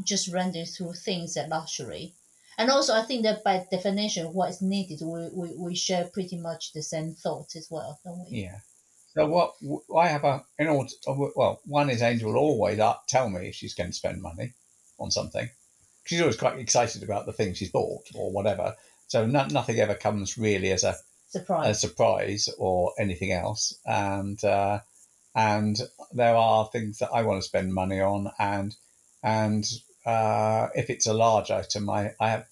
[0.03, 2.13] just it through things at luxury.
[2.57, 6.37] And also I think that by definition what is needed we, we, we share pretty
[6.37, 8.41] much the same thoughts as well, don't we?
[8.41, 8.59] Yeah.
[9.15, 9.55] So what
[9.97, 13.47] I have a in order to, well, one is Angel will always uh, tell me
[13.47, 14.53] if she's going to spend money
[14.99, 15.49] on something.
[16.09, 18.75] She's always quite excited about the thing she's bought or whatever.
[19.09, 20.95] So no, nothing ever comes really as a, a
[21.29, 21.79] Surprise.
[21.79, 23.77] surprise or anything else.
[23.85, 24.79] And uh,
[25.35, 25.77] and
[26.11, 28.75] there are things that I want to spend money on, and
[29.21, 29.63] and
[30.03, 32.45] uh, if it's a large item, I, I have.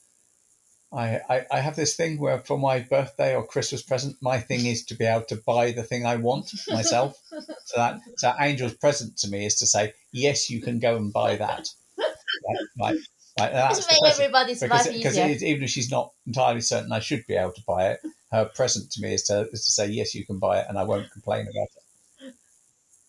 [0.94, 4.68] I, I, I have this thing where for my birthday or Christmas present, my thing
[4.68, 7.20] is to be able to buy the thing I want myself.
[7.66, 11.12] so that so Angel's present to me is to say, yes, you can go and
[11.12, 11.68] buy that.
[11.98, 12.98] Right, right,
[13.40, 15.26] right, that's make everybody's because life because easier.
[15.26, 18.00] it, even if she's not entirely certain I should be able to buy it,
[18.32, 20.78] her present to me is to is to say yes, you can buy it, and
[20.78, 22.34] I won't complain about it.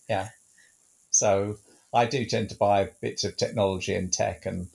[0.08, 0.28] Yeah,
[1.10, 1.58] so
[1.92, 4.68] I do tend to buy bits of technology and tech and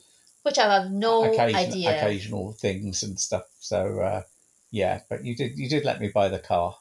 [0.44, 1.92] Which I have no occasion, idea.
[1.92, 3.46] occasional things and stuff.
[3.60, 4.24] So uh,
[4.72, 6.78] yeah, but you did you did let me buy the car.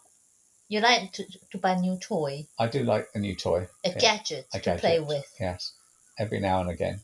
[0.68, 3.68] You like to, to buy a new toy, I do like a new toy.
[3.84, 5.26] a Yeah, gadget a to play with.
[5.38, 5.74] Yes,
[6.18, 7.00] every now and again.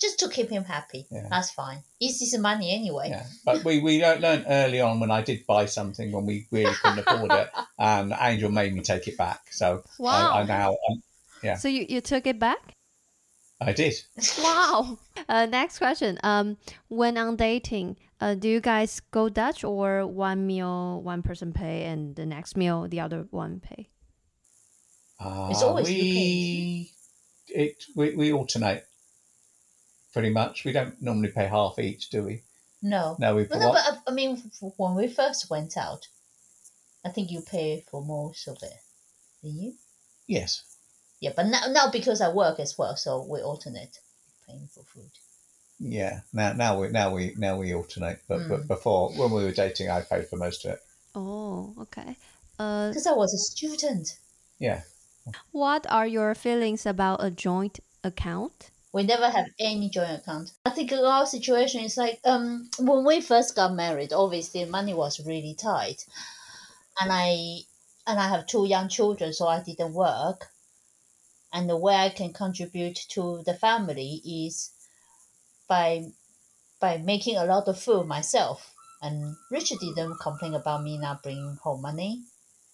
[0.00, 1.06] Just to keep him happy.
[1.10, 1.26] Yeah.
[1.30, 1.82] That's fine.
[2.00, 3.10] It's his money anyway.
[3.10, 6.74] Yeah, but we we learned early on when I did buy something when we really
[6.82, 9.52] couldn't afford it, and Angel made me take it back.
[9.52, 10.32] So Wow.
[10.32, 10.76] I, I now
[11.42, 11.56] Yeah.
[11.56, 12.74] So you, you took it back?
[13.60, 13.94] I did.
[14.42, 14.98] Wow.
[15.28, 16.18] Uh, next question.
[16.22, 16.56] Um,
[16.88, 21.84] when on dating, uh, do you guys go Dutch or one meal one person pay
[21.84, 23.90] and the next meal the other one pay?
[25.50, 26.92] It's Uh, always we
[27.48, 28.84] it we, we alternate
[30.12, 30.64] pretty much.
[30.64, 32.42] We don't normally pay half each, do we?
[32.82, 33.16] No.
[33.18, 34.42] No, we But, put no, but I- I mean,
[34.76, 36.08] when we first went out,
[37.04, 38.80] I think you pay for most of it.
[39.42, 39.74] Did you?
[40.26, 40.62] Yes.
[41.20, 43.98] Yeah, but now, now because I work as well, so we alternate
[44.46, 45.10] paying for food.
[45.78, 46.20] Yeah.
[46.32, 48.20] Now now we now we now we alternate.
[48.28, 48.48] But Mm.
[48.48, 50.80] but before when we were dating, I paid for most of it.
[51.14, 52.16] Oh, okay.
[52.58, 54.18] Uh, Because I was a student.
[54.58, 54.82] Yeah.
[55.52, 58.69] what are your feelings about a joint account?
[58.92, 60.52] We never have any joint account.
[60.64, 65.24] I think our situation is like um when we first got married, obviously money was
[65.24, 66.06] really tight,
[67.00, 67.60] and I
[68.06, 70.48] and I have two young children, so I didn't work.
[71.52, 74.70] And the way I can contribute to the family is
[75.68, 76.10] by
[76.80, 78.74] by making a lot of food myself.
[79.02, 82.22] And Richard didn't complain about me not bringing home money.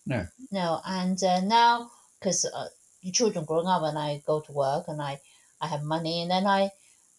[0.06, 0.26] No.
[0.50, 2.68] No, and uh, now because uh,
[3.02, 5.20] the children growing up and I go to work and I
[5.60, 6.70] I have money, and then I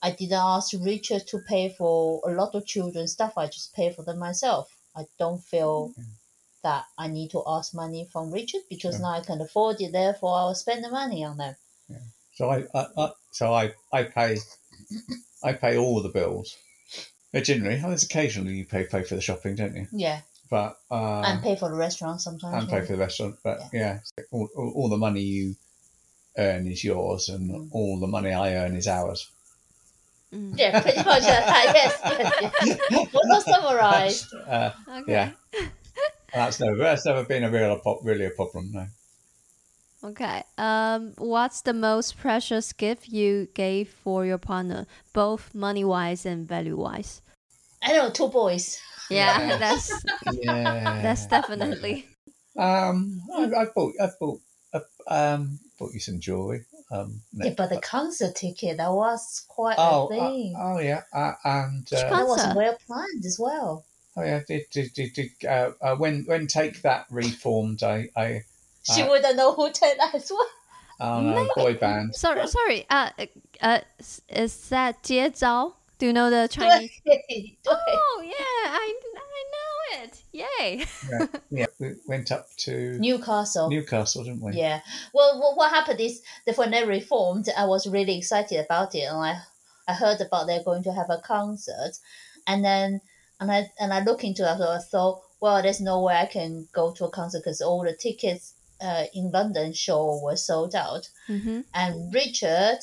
[0.02, 3.34] I didn't ask Richard to pay for a lot of children's stuff.
[3.38, 4.70] I just pay for them myself.
[4.96, 5.94] I don't feel
[6.64, 9.92] that I need to ask money from Richard because now I can afford it.
[9.92, 11.56] Therefore, I'll spend the money on them.
[12.36, 14.38] So I, I, I so I I pay
[15.44, 16.56] I pay all the bills.
[17.34, 19.88] But generally, there's occasionally you pay pay for the shopping, don't you?
[19.92, 22.64] Yeah, But uh, and pay for the restaurant sometimes.
[22.64, 23.38] and pay for the restaurant.
[23.44, 24.00] But yeah,
[24.32, 25.56] all, all, all the money you
[26.38, 27.68] earn is yours, and Mm.
[27.72, 29.30] all the money I earn is ours.
[30.34, 30.58] Mm.
[30.58, 31.24] Yeah, pretty much.
[31.24, 31.72] that.
[31.76, 33.12] yes, yes, yes.
[33.14, 34.34] Well, not summarized.
[34.48, 35.12] Uh, Okay.
[35.14, 35.32] Yeah.
[36.34, 38.72] that's never that's never been a real po- really a problem.
[38.74, 38.88] No.
[40.04, 40.44] Okay.
[40.58, 46.48] Um, what's the most precious gift you gave for your partner, both money wise and
[46.48, 47.22] value wise?
[47.82, 48.78] I know two boys.
[49.10, 49.58] Yeah, Yeah.
[49.58, 49.90] that's
[50.44, 52.06] Yeah, that's definitely.
[52.58, 54.47] Um, I, I bought I bought I,
[55.08, 56.66] um, bought you some jewelry.
[56.90, 60.56] Um, yeah, but the concert ticket that was quite oh, a thing.
[60.58, 63.84] Uh, oh yeah, uh, and uh, that was well planned as well.
[64.16, 68.44] Oh yeah, did did did, did uh, uh, when when take that reformed, I I
[68.84, 70.48] she uh, wouldn't know who take that as well.
[71.00, 72.16] Oh no, boy band.
[72.16, 72.86] Sorry, sorry.
[72.90, 73.10] Uh,
[73.62, 73.80] uh,
[74.30, 75.74] is that Jie Zhao?
[76.00, 76.92] Do you know the Chinese?
[77.68, 78.94] oh yeah, I
[80.04, 80.22] it.
[80.32, 80.86] Yay.
[81.10, 83.70] Yeah, yeah, we went up to Newcastle.
[83.70, 84.54] Newcastle, didn't we?
[84.54, 84.82] Yeah.
[85.14, 89.04] Well, what, what happened is that when they reformed, I was really excited about it,
[89.04, 89.42] and I
[89.88, 91.94] I heard about they're going to have a concert,
[92.46, 93.02] and then
[93.40, 94.58] and I and I look into it.
[94.58, 97.84] So I thought, well, there's no way I can go to a concert because all
[97.84, 101.62] the tickets uh, in London show were sold out, Mm-hmm.
[101.74, 102.80] and Richard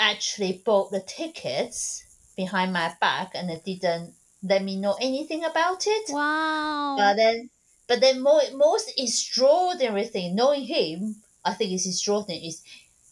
[0.00, 2.04] actually bought the tickets
[2.36, 6.10] behind my back, and it didn't let me know anything about it.
[6.10, 6.96] Wow.
[6.96, 7.50] But then,
[7.86, 12.62] but then more, most extraordinary thing, knowing him, I think is extraordinary is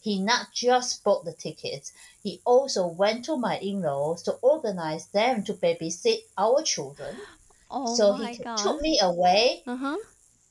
[0.01, 1.91] he not just bought the tickets,
[2.23, 7.21] he also went to my in-laws to organize them to babysit our children.
[7.69, 8.57] oh so my he god.
[8.57, 9.97] took me away Uh huh.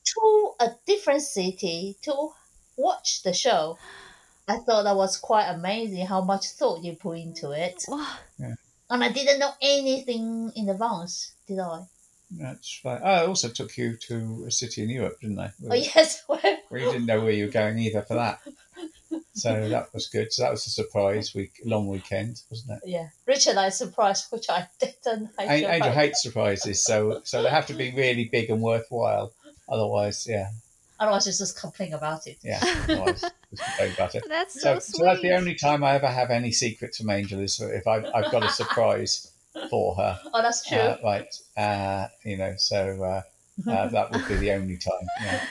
[0.05, 2.31] to a different city to
[2.77, 3.77] watch the show.
[4.47, 7.83] I thought that was quite amazing how much thought you put into it.
[7.87, 8.17] Wow.
[8.89, 11.83] And I didn't know anything in advance, did I?
[12.31, 13.01] That's right.
[13.01, 15.51] I also took you to a city in Europe, didn't I?
[15.69, 16.23] Oh, yes.
[16.69, 18.39] We didn't know where you were going either for that.
[19.37, 20.33] So that was good.
[20.33, 22.89] So that was a surprise week, long weekend, wasn't it?
[22.89, 25.29] Yeah, Richard, I surprised, which I didn't.
[25.37, 29.31] I Angel, Angel hates surprises, so so they have to be really big and worthwhile.
[29.69, 30.49] Otherwise, yeah,
[30.99, 32.37] Otherwise, it's just complain about it.
[32.43, 32.59] yeah.
[32.89, 33.21] Otherwise,
[33.51, 34.23] just complain about it.
[34.27, 37.39] That's So, so, so that's the only time I ever have any secrets from Angel
[37.39, 39.31] is if I've, I've got a surprise
[39.69, 40.19] for her.
[40.33, 40.77] Oh, that's true.
[40.77, 41.35] Uh, right.
[41.55, 45.07] Uh, you know, so uh, uh, that would be the only time.
[45.21, 45.41] Yeah.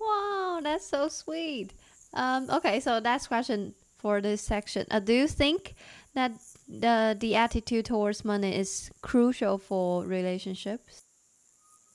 [0.00, 1.72] Wow, that's so sweet.
[2.14, 4.86] Um, okay, so last question for this section.
[4.90, 5.74] Uh, do you think
[6.14, 6.32] that
[6.68, 11.02] the the attitude towards money is crucial for relationships?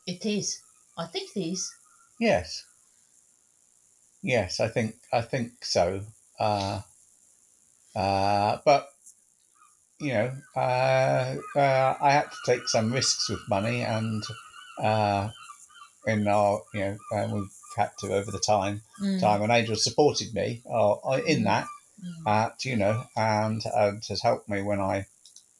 [0.08, 0.60] it is.
[0.98, 1.70] I think it is.
[2.20, 2.64] Yes.
[4.24, 6.02] Yes, I think I think so.
[6.40, 6.82] Uh,
[7.96, 8.90] uh, but
[10.00, 14.24] you know, uh, uh, I had to take some risks with money, and
[14.80, 15.30] uh,
[16.08, 19.76] in our you know, uh, we've had to over the time Mm, time, and Angel
[19.76, 20.96] supported me uh,
[21.26, 21.66] in that.
[22.04, 22.66] mm.
[22.66, 25.08] you know, and and has helped me when I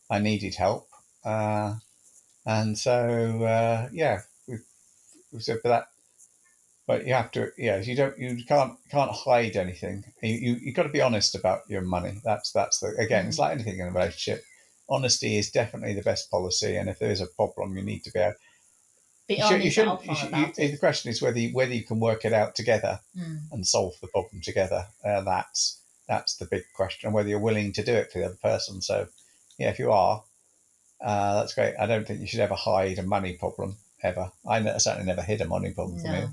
[0.10, 0.88] I needed help.
[1.24, 1.76] Uh,
[2.46, 4.58] and so uh, yeah, we
[5.32, 5.88] we've said for that.
[6.92, 7.78] But you have to, yeah.
[7.78, 10.04] You don't, you can't, can't hide anything.
[10.22, 12.20] You, you, you got to be honest about your money.
[12.26, 13.28] That's, that's the again.
[13.28, 14.44] It's like anything in a relationship.
[14.90, 16.76] Honesty is definitely the best policy.
[16.76, 18.20] And if there is a problem, you need to be.
[18.20, 18.34] Able,
[19.30, 20.06] Be you, should, honest you shouldn't.
[20.06, 22.56] You should, about you, the question is whether you, whether you can work it out
[22.56, 23.40] together Mm.
[23.54, 24.88] and solve the problem together.
[25.06, 28.26] Uh, that's that's the big question, and whether you're willing to do it for the
[28.26, 28.82] other person.
[28.82, 29.08] So,
[29.58, 30.24] yeah, if you are,
[31.00, 31.74] uh, that's great.
[31.80, 34.30] I don't think you should ever hide a money problem ever.
[34.46, 36.20] I certainly never hid a money problem for me.
[36.20, 36.30] No,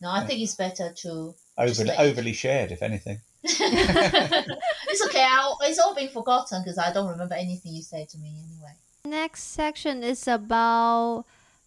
[0.00, 1.34] no, I think it's better to.
[1.60, 3.18] Just Overly, like- overly shared, if anything.
[3.42, 5.26] it's okay.
[5.30, 8.72] I'll, it's all been forgotten because I don't remember anything you said to me anyway.
[9.04, 11.24] Next section is about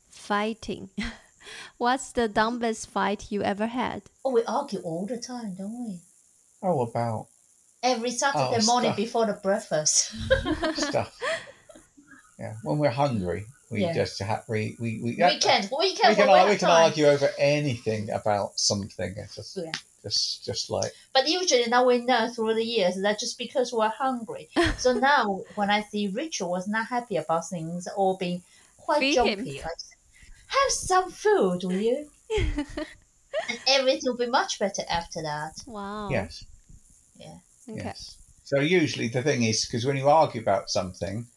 [0.09, 0.89] fighting.
[1.77, 4.03] What's the dumbest fight you ever had?
[4.23, 5.99] Oh, we argue all the time, don't we?
[6.61, 7.27] Oh, about
[7.83, 8.97] Every Saturday Oh, morning stuff.
[8.97, 10.13] before the breakfast.
[10.75, 11.17] stuff.
[12.39, 13.93] yeah, when we're hungry, we Yeah.
[13.93, 16.09] just ha- we we we, weekend, weekend.
[16.09, 19.13] we can when ar- we we can argue over anything about something.
[19.17, 19.71] It's just Yeah.
[20.03, 23.89] just just like But usually now we know through the years that just because we're
[24.05, 24.49] hungry.
[24.77, 28.43] so now when I see Richard was not happy about things or being
[28.77, 29.25] quite Feed him.
[29.37, 29.95] jumpy, I just,
[30.47, 32.09] have some food, will you?
[33.49, 35.53] and everything will be much better after that.
[35.65, 36.09] Wow.
[36.09, 36.43] yes.
[37.69, 37.83] Okay.
[37.85, 38.17] Yes.
[38.43, 41.27] So usually the thing is because when you argue about something,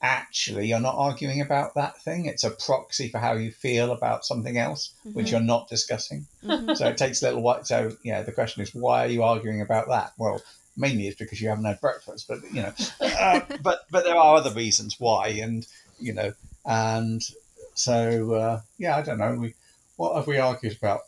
[0.00, 2.26] actually you're not arguing about that thing.
[2.26, 5.30] It's a proxy for how you feel about something else, which Mhm.
[5.32, 6.26] you're not discussing.
[6.44, 6.76] Mhm.
[6.76, 7.64] So it takes a little while.
[7.64, 10.12] So yeah, the question is, why are you arguing about that?
[10.16, 10.42] Well,
[10.76, 14.36] mainly it's because you haven't had breakfast, but you know, uh, but but there are
[14.36, 15.66] other reasons why, and
[15.98, 16.32] you know,
[16.64, 17.22] and
[17.74, 19.34] so uh, yeah, I don't know.
[19.34, 19.54] We
[19.96, 21.00] what have we argued about?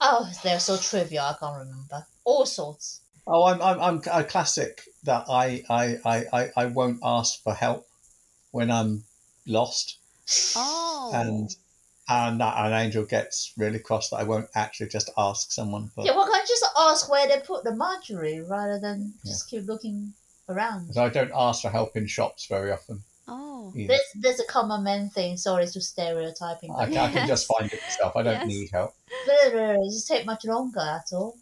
[0.00, 1.24] Oh, they're so trivial.
[1.24, 2.06] I can't remember.
[2.24, 3.00] All sorts.
[3.26, 7.52] Oh, I'm I'm, I'm a classic that I, I I I I won't ask for
[7.54, 7.88] help
[8.56, 9.04] when I'm
[9.46, 9.98] lost,
[10.56, 11.12] Oh.
[11.14, 11.54] and
[12.08, 16.04] and that an angel gets really cross that I won't actually just ask someone for.
[16.04, 20.12] Yeah, well, can't just ask where they put the margarine rather than just keep looking
[20.48, 20.94] around?
[20.94, 23.02] So I don't ask for help in shops very often.
[23.28, 23.72] oh.
[23.74, 23.88] Either.
[23.88, 25.36] There's, there's a common man thing.
[25.36, 26.70] Sorry to stereotyping.
[26.70, 28.14] I, can, I can just find it myself.
[28.16, 28.48] I don't Yes.
[28.48, 28.94] need help.
[29.10, 30.78] it just take much longer.
[30.78, 31.36] That's all.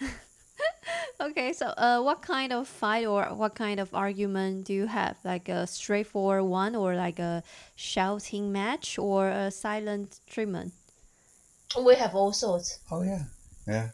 [1.20, 5.16] Okay, so uh, what kind of fight or what kind of argument do you have?
[5.24, 7.42] Like a straightforward one, or like a
[7.74, 10.72] shouting match, or a silent treatment?
[11.84, 12.78] We have all sorts.
[12.90, 13.24] Oh yeah,
[13.66, 13.88] yeah.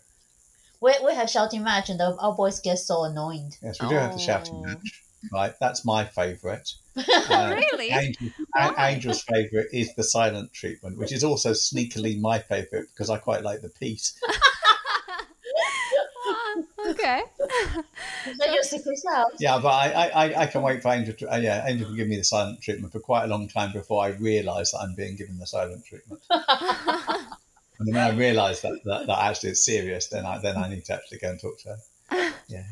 [0.80, 3.56] We, we have shouting match, and the, our boys get so annoyed.
[3.62, 4.66] Yes, we do have the shouting Oh.
[4.68, 5.04] match.
[5.32, 6.68] Right, that's my favourite.
[7.26, 7.90] Uh, really?
[7.90, 8.28] Angel,
[8.76, 13.42] Angel's favourite is the silent treatment, which is also sneakily my favourite because I quite
[13.42, 14.14] like the peace.
[16.86, 17.22] Okay.
[18.38, 19.32] Then your secret's out.
[19.38, 21.34] Yeah, but I, I, I- I can wait for Angel to.
[21.34, 24.04] Uh, yeah, Angel can give me the silent treatment for quite a long time before
[24.04, 26.22] I realise that I'm being given the silent treatment.
[27.80, 30.68] And then when I realise that, that, that actually it's serious, then I then I
[30.68, 32.32] need to actually go and talk to her.
[32.46, 32.62] Yeah.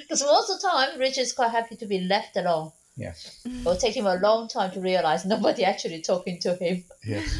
[0.00, 2.72] Because most of the time, Richard's quite happy to be left alone.
[2.96, 3.12] Yeah.
[3.44, 6.84] It will take him a long time to realize nobody actually talking to him.
[7.04, 7.38] Yes.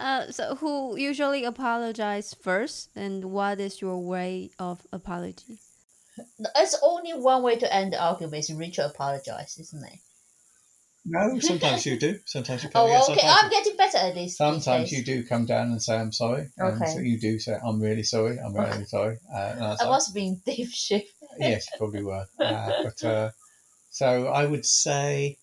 [0.00, 5.58] Uh, so who usually apologize first, and what is your way of apology?
[6.56, 9.98] It's only one way to end the argument is Richard apologize, isn't it?
[11.04, 12.18] No, sometimes you do.
[12.24, 12.86] Sometimes you come.
[12.86, 13.20] Oh, okay.
[13.20, 14.36] sometimes, I'm getting better at this.
[14.36, 16.48] sometimes you do come down and say I'm sorry.
[16.56, 16.92] And Okay.
[16.92, 18.38] so you do say I'm really sorry.
[18.38, 19.18] I'm really sorry.
[19.32, 21.04] Uh, and I was I like, must be in deep shit.
[21.38, 22.26] yes, you probably were.
[22.38, 23.30] Uh, but uh,
[23.90, 25.38] so I would say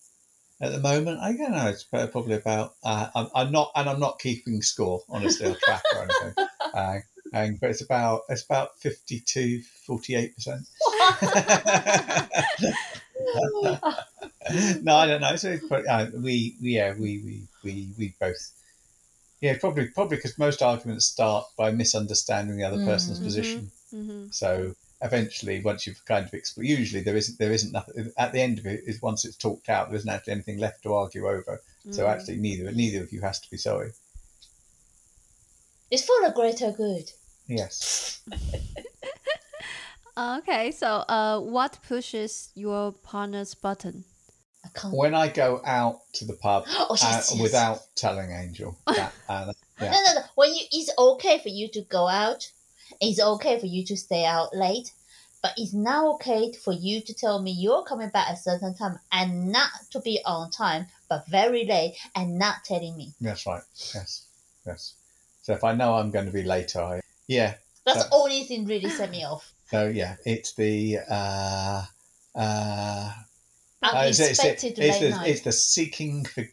[0.60, 1.68] at the moment, I don't know.
[1.68, 2.74] It's probably about.
[2.82, 6.34] Uh, I'm, I'm not, and I'm not keeping score, honestly, or track or anything.
[6.74, 6.98] Uh,
[7.32, 10.60] and, but it's about it's about 52, 48 percent.
[14.82, 15.34] no, I don't know.
[15.36, 18.50] So probably, uh, we, we, yeah, we, we, we, we both.
[19.40, 23.24] Yeah, probably, probably because most arguments start by misunderstanding the other person's Mm.
[23.24, 23.70] position.
[23.94, 24.26] Mm-hmm.
[24.30, 28.40] So eventually, once you've kind of explained, usually there isn't there isn't nothing at the
[28.40, 28.82] end of it.
[28.86, 31.60] Is once it's talked out, there isn't actually anything left to argue over.
[31.90, 32.08] So Mm.
[32.10, 33.92] actually, neither neither of you has to be sorry.
[35.90, 37.10] It's for the greater good.
[37.46, 38.20] Yes.
[40.16, 44.04] Okay, so uh, what pushes your partner's button?
[44.64, 44.92] I can't.
[44.92, 47.40] When I go out to the pub Oh, uh, yes, yes.
[47.40, 49.90] without telling Angel that, uh, yeah.
[49.92, 50.20] No, no, no.
[50.34, 52.50] When you, it's okay for you to go out.
[53.00, 54.92] It's okay for you to stay out late.
[55.40, 58.74] But it's not okay for you to tell me you're coming back at a certain
[58.74, 63.14] time and not to be on time, but very late and not telling me.
[63.20, 63.62] that's right.
[63.94, 64.26] Yes,
[64.66, 64.94] yes.
[65.42, 67.54] So if I know I'm going to be later, I yeah.
[67.86, 69.52] That's the only thing really set me off.
[69.70, 71.84] So yeah, it's the uh,
[72.34, 73.12] uh,
[73.80, 75.28] Uh, it's, it's, Unexpected it's, late the, night.
[75.28, 76.44] it's the seeking for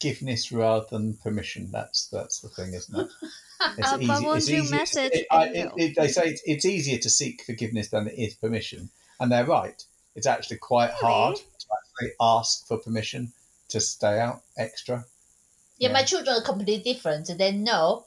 [0.00, 1.68] forgiveness rather than permission.
[1.70, 3.08] That's that's the thing, isn't it?
[3.76, 6.42] It's Uh, but won't it's you easier- message it- I- it- it- they say it's,
[6.46, 8.88] it's easier to seek forgiveness than it is permission,
[9.18, 9.84] and they're right.
[10.14, 11.12] It's actually quite Really?
[11.12, 13.32] hard to actually ask for permission
[13.68, 15.04] to stay out extra.
[15.76, 15.92] Yeah, Yeah.
[15.92, 17.26] my children are completely different.
[17.36, 18.06] They know,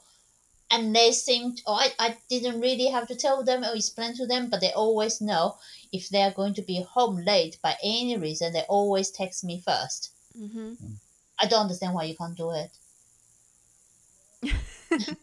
[0.72, 1.54] and they seem.
[1.68, 4.72] Oh, I, I didn't really have to tell them or explain to them, but they
[4.72, 5.56] always know
[5.92, 8.52] if they are going to be home late by any reason.
[8.52, 10.10] They always text me first.
[10.36, 10.74] Mm-hmm.
[11.40, 12.70] I don't understand why you can't do it.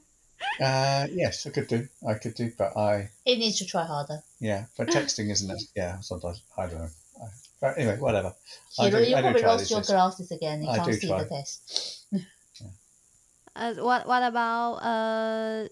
[0.60, 1.88] Uh, yes, I could do.
[2.08, 4.22] I could do, but I He needs to try harder.
[4.40, 4.66] yeah.
[4.78, 5.64] But texting isn't it?
[5.76, 6.90] Yeah, sometimes I don't know.
[7.20, 7.26] I,
[7.60, 8.36] but anyway, whatever.
[8.78, 9.88] I You, do- you I probably try lost your days.
[9.88, 10.62] glasses again.
[10.62, 11.24] You I can't do see try.
[11.24, 12.06] the test.
[13.56, 15.68] Uh, what What about uh,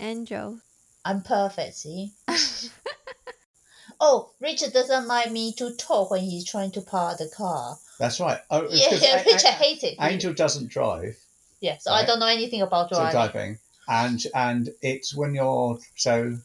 [0.00, 0.58] Angel?
[1.04, 1.76] I'm perfect.
[1.76, 2.12] See.
[4.00, 7.78] oh, Richard doesn't like me to talk when he's trying to park the car.
[7.98, 8.40] That's right.
[8.50, 9.96] Oh, it's yeah A- Richard A- hates it.
[10.00, 11.16] Angel doesn't drive.
[11.60, 13.12] Yeah, so I don't know anything about so driving.
[13.12, 16.36] driving and and it's when you're so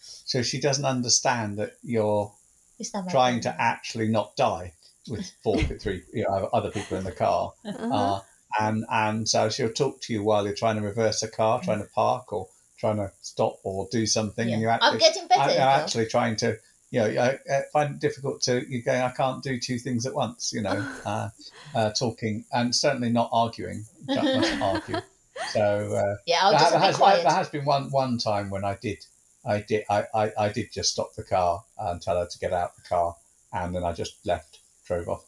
[0.00, 2.32] so she doesn't understand that you're
[2.78, 4.72] It's not my trying to actually not die
[5.08, 7.94] with four three you know other people in the car Uh-huh.
[7.94, 8.20] uh,
[8.60, 11.80] and and so she'll talk to you while you're trying to reverse a car trying
[11.82, 14.54] to park or trying to stop or do something Yeah.
[14.54, 15.42] and you're I'm getting better.
[15.42, 16.56] I- you're actually trying to
[16.90, 20.06] you know I, I find it difficult to you're going I can't do two things
[20.06, 21.28] at once you know uh,
[21.74, 24.96] uh, talking and certainly not arguing you mustn't argue
[25.52, 27.22] so uh, yeah, I'll there, just there be has, quiet.
[27.22, 29.04] there has been one one time when I did
[29.46, 29.84] I did.
[29.88, 32.82] I, I, I did just stop the car and tell her to get out the
[32.82, 33.14] car,
[33.52, 35.24] and then I just left, drove off.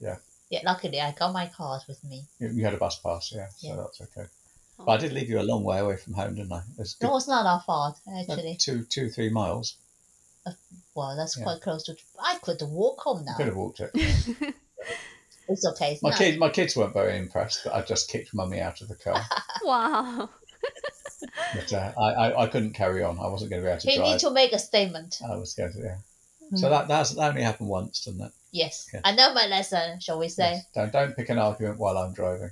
[0.00, 0.16] Yeah,
[0.50, 0.60] Yeah.
[0.64, 2.24] luckily I got my card with me.
[2.40, 3.74] You, you had a bus pass, yeah, Yeah.
[3.74, 4.28] so that's okay.
[4.78, 6.62] But I did leave you a long way away from home, didn't I?
[6.78, 8.56] It's good, No, it's not our fault actually.
[8.56, 9.76] two, two, three miles.
[10.94, 11.44] Well, that's Yeah.
[11.44, 11.96] quite close to.
[12.18, 13.36] I could walk home You now.
[13.36, 13.90] could have walked it.
[15.48, 15.92] It's okay.
[15.92, 16.18] It's My not.
[16.18, 19.22] kid, my kids weren't very impressed that I just kicked mummy out of the car.
[19.62, 20.28] wow.
[21.54, 23.18] but uh, I, I, I couldn't carry on.
[23.20, 24.08] I wasn't going to be able to He drive.
[24.08, 25.20] need to make a statement.
[25.24, 25.98] I was going to, yeah.
[26.50, 26.56] Hmm.
[26.56, 28.32] So that that's, that only happened once, didn't it?
[28.50, 29.02] Yes, Yeah.
[29.04, 30.00] I know my lesson.
[30.00, 30.52] Shall we say?
[30.54, 30.66] Yes.
[30.74, 32.50] Don't don't pick an argument while I'm driving.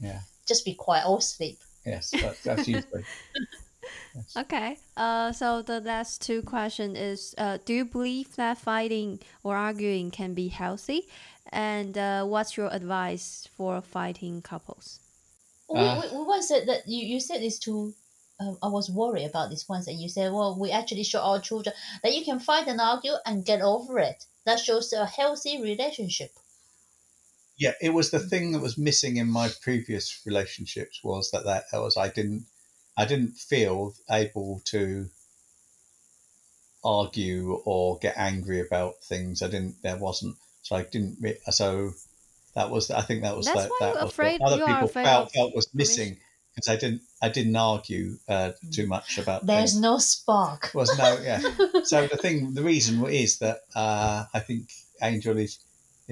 [0.00, 0.20] Yeah.
[0.46, 1.60] Just be quiet or sleep.
[1.86, 3.04] Yes, that's, that's usually.
[4.36, 4.78] Okay.
[4.96, 10.10] Uh, so the last two question is: uh, Do you believe that fighting or arguing
[10.10, 11.08] can be healthy?
[11.50, 15.00] And uh, what's your advice for fighting couples?
[15.68, 16.00] We, Uh.
[16.00, 17.94] we, we once said that you, you said this to.
[18.40, 21.40] Um, I was worried about this once, and you said, "Well, we actually show our
[21.40, 24.24] children that you can fight and argue and get over it.
[24.46, 26.30] That shows a healthy relationship."
[27.56, 31.64] Yeah, it was the thing that was missing in my previous relationships was that that
[31.72, 32.46] was I didn't
[32.96, 35.08] I didn't feel able to
[36.84, 39.42] argue or get angry about things.
[39.42, 39.76] I didn't.
[39.82, 40.36] There wasn't.
[40.62, 41.16] So I didn't.
[41.20, 41.92] re- So
[42.54, 42.90] that was.
[42.90, 43.70] I think that was That's that.
[43.70, 45.68] why that you're was afraid- what other you are people afraid felt of felt was
[45.74, 46.18] missing
[46.54, 47.02] because I didn't.
[47.22, 49.46] I didn't argue uh, too much about.
[49.46, 49.80] There's things.
[49.82, 50.70] no spark.
[50.74, 51.40] was no yeah.
[51.84, 54.70] so the thing, the reason is that uh, I think
[55.02, 55.58] Angel is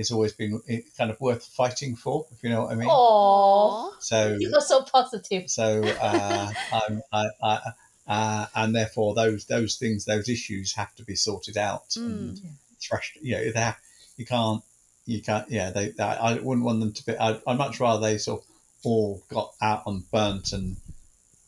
[0.01, 0.61] is always been
[0.99, 2.89] kind of worth fighting for, if you know what I mean.
[2.91, 5.51] Oh, So you are so positive.
[5.51, 7.73] so uh, I'm, I, I,
[8.07, 12.51] uh, and therefore those those things, those issues have to be sorted out and Mm.
[12.81, 13.17] thrashed.
[13.23, 13.79] You know, they have,
[14.17, 14.63] you can't
[15.07, 15.49] you can't.
[15.51, 15.93] Yeah, they.
[15.99, 17.17] I, I wouldn't want them to be.
[17.19, 18.47] I, I'd much rather they sort of
[18.85, 20.77] all got out and burnt and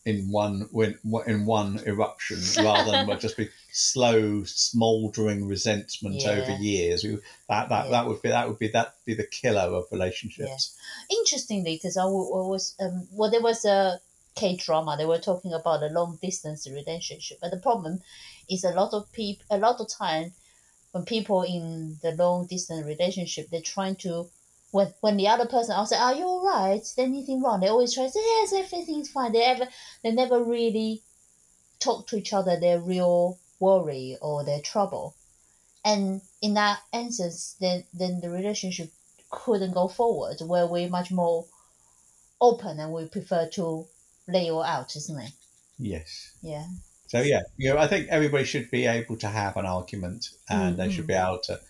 [0.04, 6.30] in one when in one eruption rather than would just be slow smouldering resentment Yeah.
[6.32, 7.04] over years.
[7.04, 7.90] We- That that, Yeah.
[7.92, 10.74] that would be that would be that be the killer of relationships.
[11.10, 14.00] Interestingly, because I wa- wa- was um, well, there was a
[14.34, 14.96] K drama.
[14.96, 18.00] They were talking about a long distance relationship, but the problem
[18.48, 19.44] is a lot of people.
[19.50, 20.32] A lot of time,
[20.92, 24.30] when people in the long distance relationship, they're trying to.
[24.72, 26.80] When, when the other person asks, "Are you all right?
[26.80, 29.68] Is there anything wrong?" They always try to say, "Yes, everything's fine." They ever
[30.02, 31.02] they never really
[31.78, 35.14] talk to each other their real worry or their trouble,
[35.84, 38.90] and in that instance, then then the relationship
[39.30, 41.46] couldn't go forward where we're much more
[42.40, 43.86] open and we prefer to
[44.28, 45.32] lay it all out, isn't it?
[45.78, 46.32] Yes.
[46.42, 46.66] Yeah.
[47.06, 50.78] So yeah, you know, I think everybody should be able to have an argument, and
[50.78, 51.22] they should be mm.
[51.22, 51.60] able to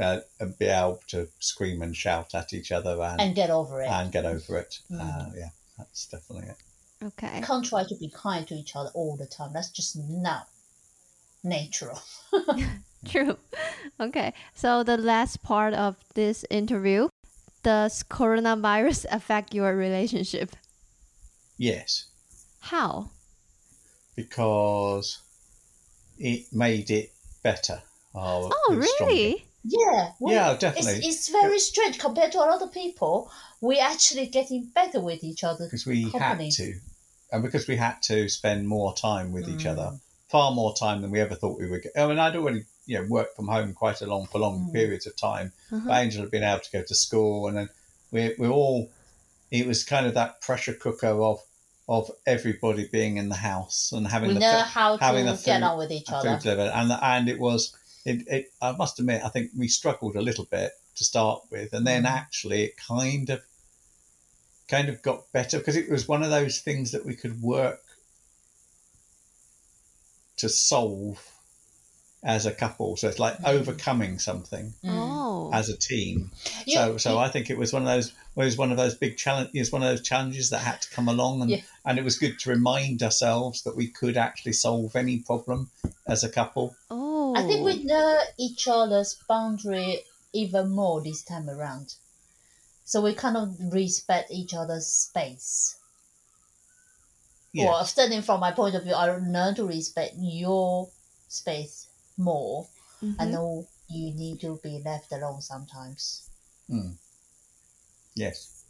[0.00, 0.20] uh,
[0.58, 3.88] be able to scream and shout at each other and And get over it.
[3.88, 4.78] and get over it.
[4.90, 5.00] Mm.
[5.00, 6.56] Uh, yeah, that's definitely it.
[7.04, 7.36] Okay.
[7.38, 9.52] You can't try to be kind to each other all the time.
[9.52, 10.48] That's just not
[11.44, 12.00] natural.
[13.06, 13.36] True.
[14.00, 14.32] Okay.
[14.54, 17.08] So the last part of this interview,
[17.62, 20.56] does coronavirus affect your relationship?
[21.58, 22.06] Yes,
[22.60, 23.10] How?
[24.14, 25.18] because
[26.18, 27.82] it made it better.
[28.14, 29.14] Oh, Oh, it stronger.
[29.66, 30.12] Yeah.
[30.20, 31.06] we- Yeah, It's, definitely.
[31.06, 33.30] it's very strange compared to a lot of people.
[33.60, 35.64] We're actually getting better with each other.
[35.66, 36.44] because we company.
[36.46, 36.74] had to,
[37.32, 39.72] and because we had to spend more time with each Mm.
[39.72, 39.98] other,
[40.28, 41.82] far more time than we ever thought we would.
[41.82, 41.92] Get.
[41.96, 44.72] I mean, I'd already you know worked from home quite a long for long Mm.
[44.72, 45.52] periods of time.
[45.70, 47.68] But Angel had been able to go to school, and then
[48.12, 48.90] we we all.
[49.50, 51.40] It was kind of that pressure cooker of
[51.88, 55.42] of everybody being in the house and having We the know how having to the
[55.42, 56.28] get food- on with each other.
[56.74, 57.72] and and it was.
[58.06, 61.72] It, it, I must admit, I think we struggled a little bit to start with,
[61.72, 62.10] and then Mm.
[62.10, 63.42] actually it kind of,
[64.68, 67.82] kind of got better because it was one of those things that we could work
[70.38, 71.22] to solve
[72.22, 72.96] as a couple.
[72.96, 73.48] So it's like Mm.
[73.48, 74.90] overcoming something Mm.
[74.90, 75.50] Oh.
[75.52, 76.32] as a team.
[76.66, 78.76] You- so so you- I think it was one of those it was one of
[78.76, 79.54] those big challenges.
[79.54, 81.62] It was one of those challenges that had to come along, and Yeah.
[81.86, 85.70] and it was good to remind ourselves that we could actually solve any problem
[86.06, 86.76] as a couple.
[86.90, 87.15] oh.
[87.36, 91.94] I think we know each other's boundary even more this time around.
[92.84, 95.76] So we kind of respect each other's space.
[97.52, 97.70] Yeah.
[97.72, 100.88] Or starting from my point of view, I learn to respect your
[101.28, 102.68] space more.
[103.02, 103.16] Mhm.
[103.18, 106.22] I know you need to be left alone sometimes.
[108.14, 108.64] Yes.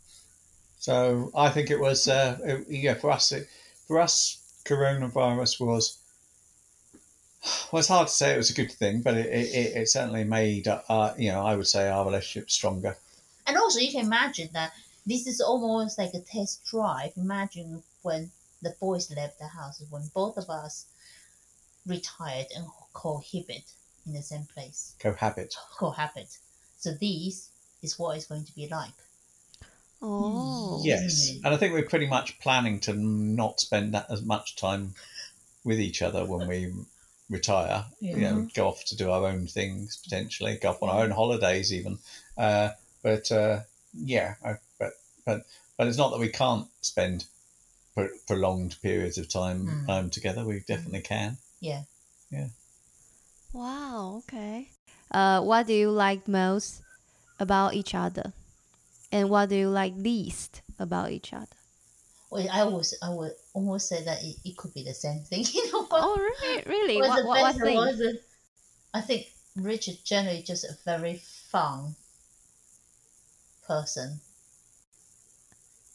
[0.78, 3.48] So I think it was, uh, it- yeah, for us, it,
[3.86, 5.98] for us, coronavirus was.
[7.70, 10.24] Well, it's hard to say it was a good thing, but it, it, it certainly
[10.24, 12.96] made, uh, you know, I would say our relationship stronger.
[13.46, 14.72] And also, you can imagine that
[15.06, 17.12] this is almost like a test drive.
[17.16, 18.30] Imagine when
[18.62, 20.86] the boys left the house, when both of us
[21.86, 23.64] retired and cohabit
[24.06, 25.54] in the same place, Cohabit.
[25.78, 26.38] cohabit.
[26.78, 27.50] So this
[27.82, 28.92] is what it's going to be like.
[30.02, 30.82] Oh.
[30.84, 34.94] Yes, and I think we're pretty much planning to not spend that as much time
[35.64, 36.72] with each other when we
[37.28, 37.84] retire.
[38.00, 41.10] You know, go off to do our own things potentially, go off on our own
[41.10, 41.98] holidays even.
[42.36, 42.70] Uh,
[43.02, 43.60] but uh,
[43.94, 44.92] yeah, I, but
[45.24, 45.46] but
[45.76, 47.24] but it's not that we can't spend
[47.94, 49.88] pro- prolonged periods of time Mm.
[49.90, 50.44] um, together.
[50.44, 51.38] We definitely can.
[51.60, 51.82] Yeah.
[52.30, 52.48] Yeah.
[53.52, 54.22] Wow.
[54.28, 54.68] Okay.
[55.10, 56.82] Uh, what do you like most
[57.38, 58.32] about each other,
[59.12, 61.46] and what do you like least about each other?
[62.30, 65.44] Well, I was I would almost say that it, it could be the same thing.
[65.54, 66.00] You know what?
[66.04, 66.62] Oh, really?
[66.66, 66.96] Really?
[66.98, 67.22] What's What?
[67.22, 67.42] the What?
[67.42, 67.76] What thing?
[67.76, 69.26] what's the- uh, I think
[69.56, 71.96] Richard generally just a very fun
[73.66, 74.20] person.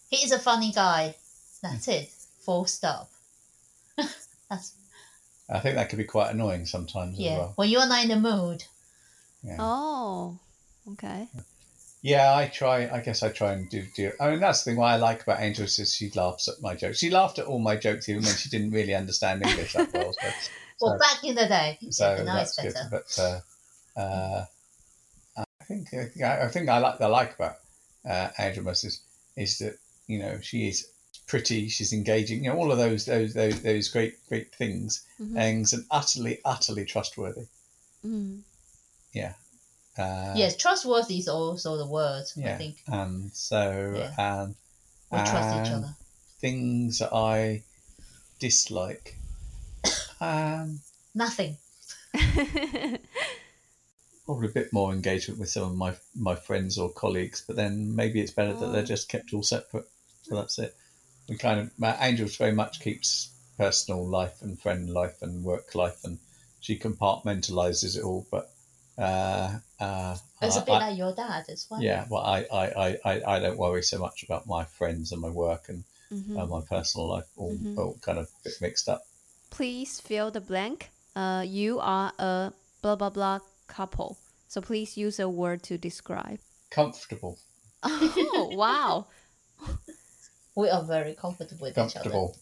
[0.09, 1.15] He is a funny guy.
[1.61, 2.09] That's it.
[2.41, 3.09] Full stop.
[4.49, 4.73] That's
[5.49, 7.31] I think that could be quite annoying sometimes yeah.
[7.31, 7.53] as well.
[7.55, 8.63] When you're not in the mood,
[9.43, 9.57] Yeah.
[9.59, 10.39] Oh.
[10.93, 11.27] Okay.
[11.33, 11.41] Yeah,
[12.03, 12.89] I try.
[12.89, 14.11] I guess I try and do do.
[14.19, 14.77] I mean, that's the thing.
[14.79, 16.97] What I like about Angel is she laughs at my jokes.
[16.97, 20.13] She laughed at all my jokes, even when she didn't really understand English that well.
[20.13, 20.31] So,
[20.81, 22.89] well, so, back in the day, so yeah, it's that's better.
[22.89, 23.03] good.
[23.15, 23.41] But
[23.97, 24.45] uh, uh,
[25.37, 27.57] I think uh, yeah, I think I like I like about
[28.09, 29.01] uh, Angel most is
[29.35, 29.77] is that
[30.07, 30.87] you know she is
[31.27, 35.33] pretty, she's engaging, you know, all of those those those, those great great things, Mhm.
[35.33, 37.45] things, and utterly utterly trustworthy.
[38.05, 38.41] Mm.
[39.97, 42.23] Uh, yes, trustworthy is also the word.
[42.45, 44.13] I think and so Yeah.
[44.43, 44.55] and
[45.11, 45.95] we trust each other.
[46.39, 47.63] things that I
[48.39, 49.17] dislike.
[50.21, 50.79] Um,
[51.15, 51.57] Nothing.
[54.25, 57.95] probably a bit more engagement with some of my my friends or colleagues, but then
[57.95, 58.85] maybe it's better that they're Oh.
[58.85, 59.89] just kept all separate.
[60.23, 60.75] So that's it.
[61.27, 65.73] We kind of my Angels very much keeps personal life and friend life and work
[65.75, 66.19] life, and
[66.59, 68.27] she compartmentalizes it all.
[68.29, 68.53] But
[68.97, 71.81] uh, uh, It's a I- bit I- like your dad as well.
[71.81, 75.19] yeah, well, I, I, I, I, I don't worry so much about my friends and
[75.21, 76.37] my work and Mhm.
[76.37, 77.77] uh, my personal life all, Mhm.
[77.77, 79.01] all kind of a bit mixed up.
[79.49, 80.91] please fill the blank.
[81.15, 84.17] Uh, you are a blah blah blah couple.
[84.47, 86.39] So please use a word to describe.
[86.69, 87.37] Comfortable,
[87.83, 89.05] Oh wow!
[90.55, 92.09] We are very comfortable with each other.
[92.09, 92.35] comfortable.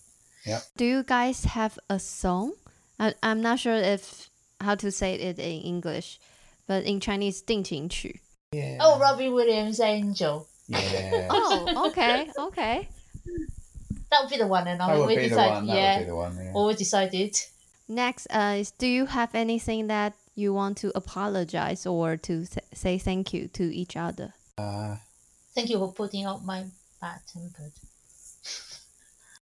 [0.78, 2.54] Do you guys have a song?
[3.00, 4.30] I, I'm not sure if
[4.62, 6.20] how to say it in English,
[6.69, 8.21] but in Chinese, 定情曲.
[8.53, 8.79] Yeah.
[8.81, 10.47] Oh, Robbie Williams, Angel.
[10.69, 11.27] yeah.
[11.31, 12.89] Oh, okay, okay.
[14.11, 15.67] That would be the one, and that I would we be the decided, one.
[15.67, 16.37] That yeah, would be the one.
[16.37, 16.53] Yeah.
[16.55, 17.37] or we decided.
[17.89, 22.61] Next, uh, is do you have anything that you want to apologize or to sa-
[22.73, 24.33] say thank you to each other?
[24.57, 24.97] Uh,
[25.55, 26.65] Thank you for putting out my
[27.01, 27.73] bad tempered.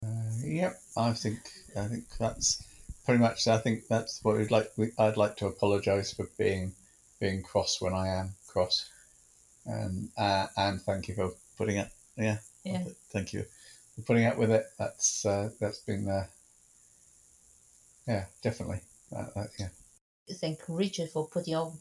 [0.05, 0.09] uh,
[0.44, 0.74] yep.
[0.96, 1.38] I think
[1.76, 2.62] I think that's
[3.05, 3.46] pretty much.
[3.46, 4.70] I think that's what we'd like.
[4.76, 6.72] We, I'd like to apologise for being
[7.20, 8.89] being cross when I am cross,
[9.65, 11.89] and uh, and thank you for putting it.
[12.18, 12.38] Yeah.
[12.63, 12.84] Yeah.
[13.11, 13.45] Thank you
[13.95, 14.65] for putting up with it.
[14.78, 16.07] That's uh, that's been.
[16.07, 16.28] Uh,
[18.07, 18.82] yeah, definitely.
[19.15, 19.70] Uh, uh, yeah.
[20.36, 21.74] Thank Richard for putting up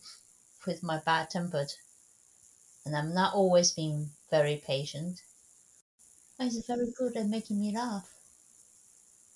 [0.66, 1.72] with my bad tempered.
[2.84, 5.20] And I'm not always being very patient.
[6.39, 8.09] He's very good at making me laugh.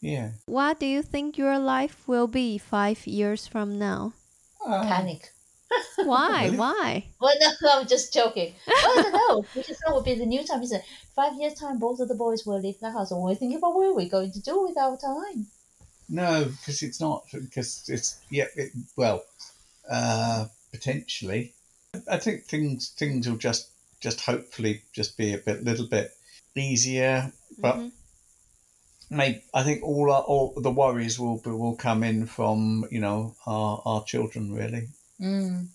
[0.00, 0.30] Yeah.
[0.46, 4.12] What do you think your life will be five years from now?
[4.64, 5.32] Um, Panic.
[5.96, 6.50] Why?
[6.50, 7.04] Why?
[7.20, 8.54] Well, no, I'm just joking.
[8.66, 9.46] I don't know.
[9.54, 10.84] Because that would be the new time, isn't it?
[11.14, 13.10] Five years' time, both of the boys will leave the house.
[13.10, 15.46] And we're thinking about what are we going to do with our time?
[16.08, 17.24] No, because it's not.
[17.32, 18.46] Because it's yeah.
[18.56, 19.22] It, well,
[19.88, 21.54] uh, potentially,
[22.10, 23.70] I think things things will just
[24.00, 26.10] just hopefully just be a bit little bit
[26.56, 27.32] easier.
[27.58, 27.92] But Mhm.
[29.10, 33.00] maybe I think all our, all the worries will be, will come in from you
[33.00, 34.88] know our our children really.
[35.20, 35.68] Mm,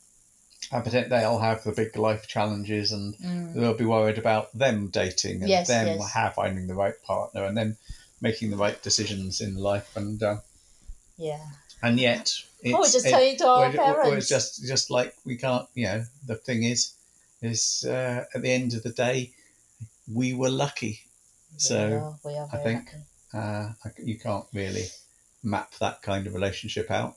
[0.71, 3.53] And pretend they'll have the big life challenges and mm.
[3.53, 6.13] they'll be worried about them dating and Yes, them yes.
[6.13, 7.77] have finding the right partner and them
[8.21, 10.37] making the right decisions in life and uh,
[11.17, 11.45] Yeah.
[11.83, 14.17] and yet it's, oh, we just it- tell it to our we're- we're- parents.
[14.17, 16.93] it's just just like we can't you know the thing is
[17.41, 19.31] is uh, at the end of the day
[20.11, 21.01] we were lucky
[21.57, 22.89] so are, we are I think-
[23.33, 23.73] uh,
[24.03, 24.87] you can't really
[25.43, 27.15] map that kind of relationship out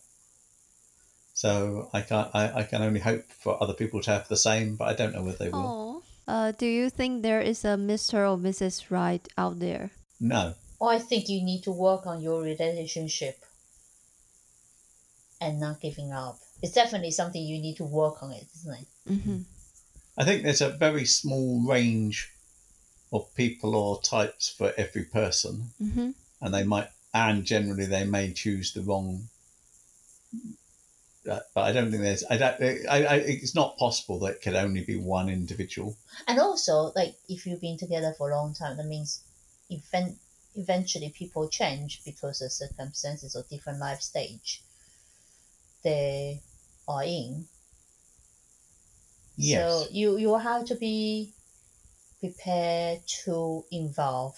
[1.39, 4.75] so I can't I, I can only hope for other people to have the same
[4.75, 6.03] but I don't know whether they will Oh.
[6.27, 8.19] Uh, do you think there is a Mr.
[8.29, 8.91] or Mrs.
[8.91, 9.91] Right out there?
[10.19, 13.37] no Well, I think you need to work on your relationship
[15.41, 16.37] and not giving up.
[16.61, 18.89] It's definitely something you need to work on it, isn't it?
[19.13, 19.39] Mm-hmm.
[20.19, 22.33] I think there's a very small range
[23.13, 26.11] of people or types for every person Mm-hmm.
[26.43, 29.29] and they might and generally they may choose the wrong
[31.55, 32.25] but I don't think there's.
[32.31, 32.61] I don't.
[32.89, 35.97] I, I, it's not possible that it could only be one individual.
[36.27, 39.23] And also, like if you've been together for a long time, that means
[39.71, 40.17] event
[40.55, 44.63] eventually people change because of circumstances or different life stage
[45.85, 46.41] they
[46.89, 47.47] are in.
[49.37, 49.71] Yes.
[49.71, 51.33] So you you have to be
[52.21, 54.37] prepared to involve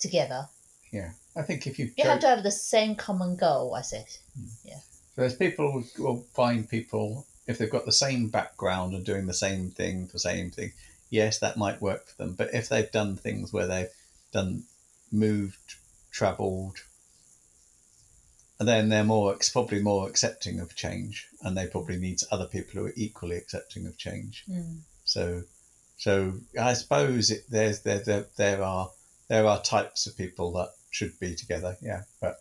[0.00, 0.48] together.
[0.92, 1.10] yeah.
[1.36, 3.74] I think if you You have to have the same common goal.
[3.74, 4.06] I said.
[4.34, 4.46] Hmm.
[4.64, 4.70] So
[5.16, 9.34] there's people who will find people if they've got the same background and doing the
[9.34, 10.72] same thing, the same thing.
[11.10, 12.34] Yes, that might work for them.
[12.34, 13.90] But if they've done things where they've
[14.32, 14.64] done
[15.12, 15.76] moved,
[16.10, 16.78] travelled,
[18.58, 22.86] then they're more probably more accepting of change, and they probably need other people who
[22.86, 24.44] are equally accepting of change.
[24.50, 24.78] Mm.
[25.04, 25.42] So,
[25.98, 28.90] so I suppose it, there's there, there there are
[29.28, 31.76] there are types of people that should be together.
[31.82, 32.38] Yeah, but,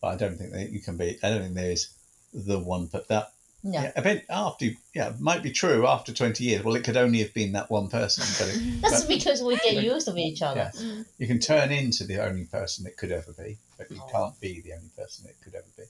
[0.00, 1.18] but I don't think that you can be.
[1.22, 1.92] I don't think there is
[2.32, 2.86] the one.
[2.86, 3.32] But that
[3.62, 3.80] No.
[3.80, 6.62] yeah, a bit after yeah might be true after twenty years.
[6.64, 9.56] Well, it could only have been that one person, but, it, That's but because we
[9.58, 10.70] get used to each other.
[10.74, 11.04] yeah, mm.
[11.18, 14.08] you can turn into the only person it could ever be, but you Oh.
[14.12, 15.84] can't be the only person it could ever be.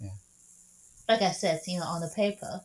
[0.00, 0.10] Yeah.
[1.08, 2.62] Like I said, you know, on the paper,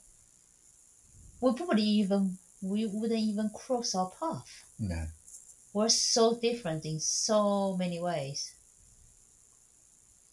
[1.41, 4.63] we probably even we wouldn't even cross our path.
[4.79, 5.05] No,
[5.73, 8.53] We're so different in so many ways.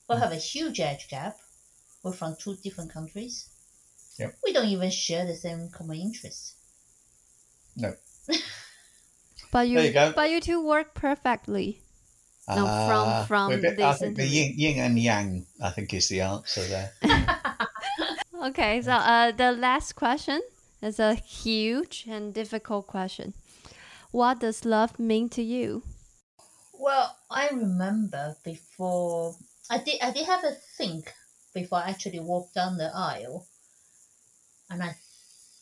[0.08, 0.22] we'll mm.
[0.22, 1.36] have a huge age gap.
[2.04, 3.48] We're from two different countries.
[4.18, 4.36] Yep.
[4.44, 6.54] We don't even share the same common interests.
[7.76, 7.94] No.
[9.50, 10.12] but you, There you go.
[10.14, 11.80] but you two work perfectly.
[12.46, 15.46] No, from- Ah, from we're bit- I this think the yin, yin and yang.
[15.62, 16.92] I think is the answer there.
[18.44, 20.42] Okay, so uh, the last question
[20.82, 23.32] is a huge and difficult question.
[24.10, 25.82] What does love mean to you?
[26.74, 29.36] Well, I remember before
[29.70, 31.10] I did I did have a think
[31.54, 33.46] before I actually walked down the aisle.
[34.68, 34.96] And I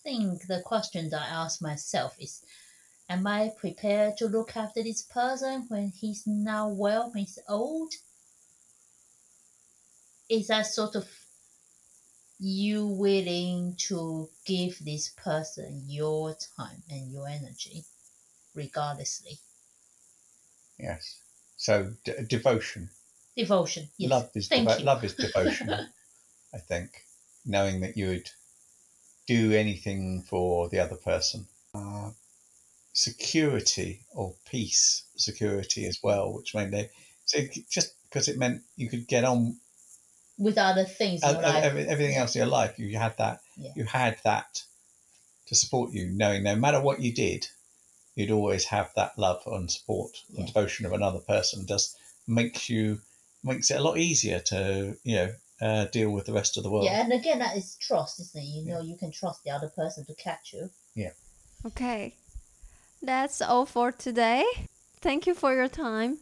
[0.03, 2.43] think the question that I ask myself is
[3.09, 7.93] Am I prepared to look after this person when he's now well, he's old?
[10.29, 11.09] Is that sort of
[12.39, 17.85] you willing to give this person your time and your energy,
[18.55, 19.39] regardlessly?
[20.79, 21.21] Yes.
[21.57, 22.91] So d- devotion.
[23.37, 23.89] Devotion.
[23.99, 24.11] Yes.
[24.11, 25.71] Love is devo- love is devotion.
[26.55, 26.91] I think
[27.45, 28.29] knowing that you would
[29.27, 31.47] do anything for the other person.
[31.75, 32.11] Uh,
[32.93, 36.91] security or peace, security as well, which made they
[37.25, 37.39] so
[37.71, 39.57] just because it meant you could get on
[40.39, 42.79] with other things in uh, every, everything else in your life.
[42.79, 43.41] You had that.
[43.57, 43.71] Yeah.
[43.77, 44.63] You had that
[45.47, 47.47] to support you, knowing no matter what you did,
[48.15, 50.41] you'd always have that love and support Yeah.
[50.41, 51.67] and devotion of another person.
[51.67, 51.97] Just
[52.27, 53.01] makes you
[53.43, 56.71] makes it a lot easier to you know uh, deal with the rest of the
[56.71, 56.87] world.
[56.87, 58.47] Yeah, and again, that is trust, isn't it?
[58.47, 60.71] You know, you can trust the other person to catch you.
[60.95, 61.11] Yeah.
[61.65, 62.17] Okay,
[63.01, 64.45] that's all for today.
[65.01, 66.19] Thank you for your time.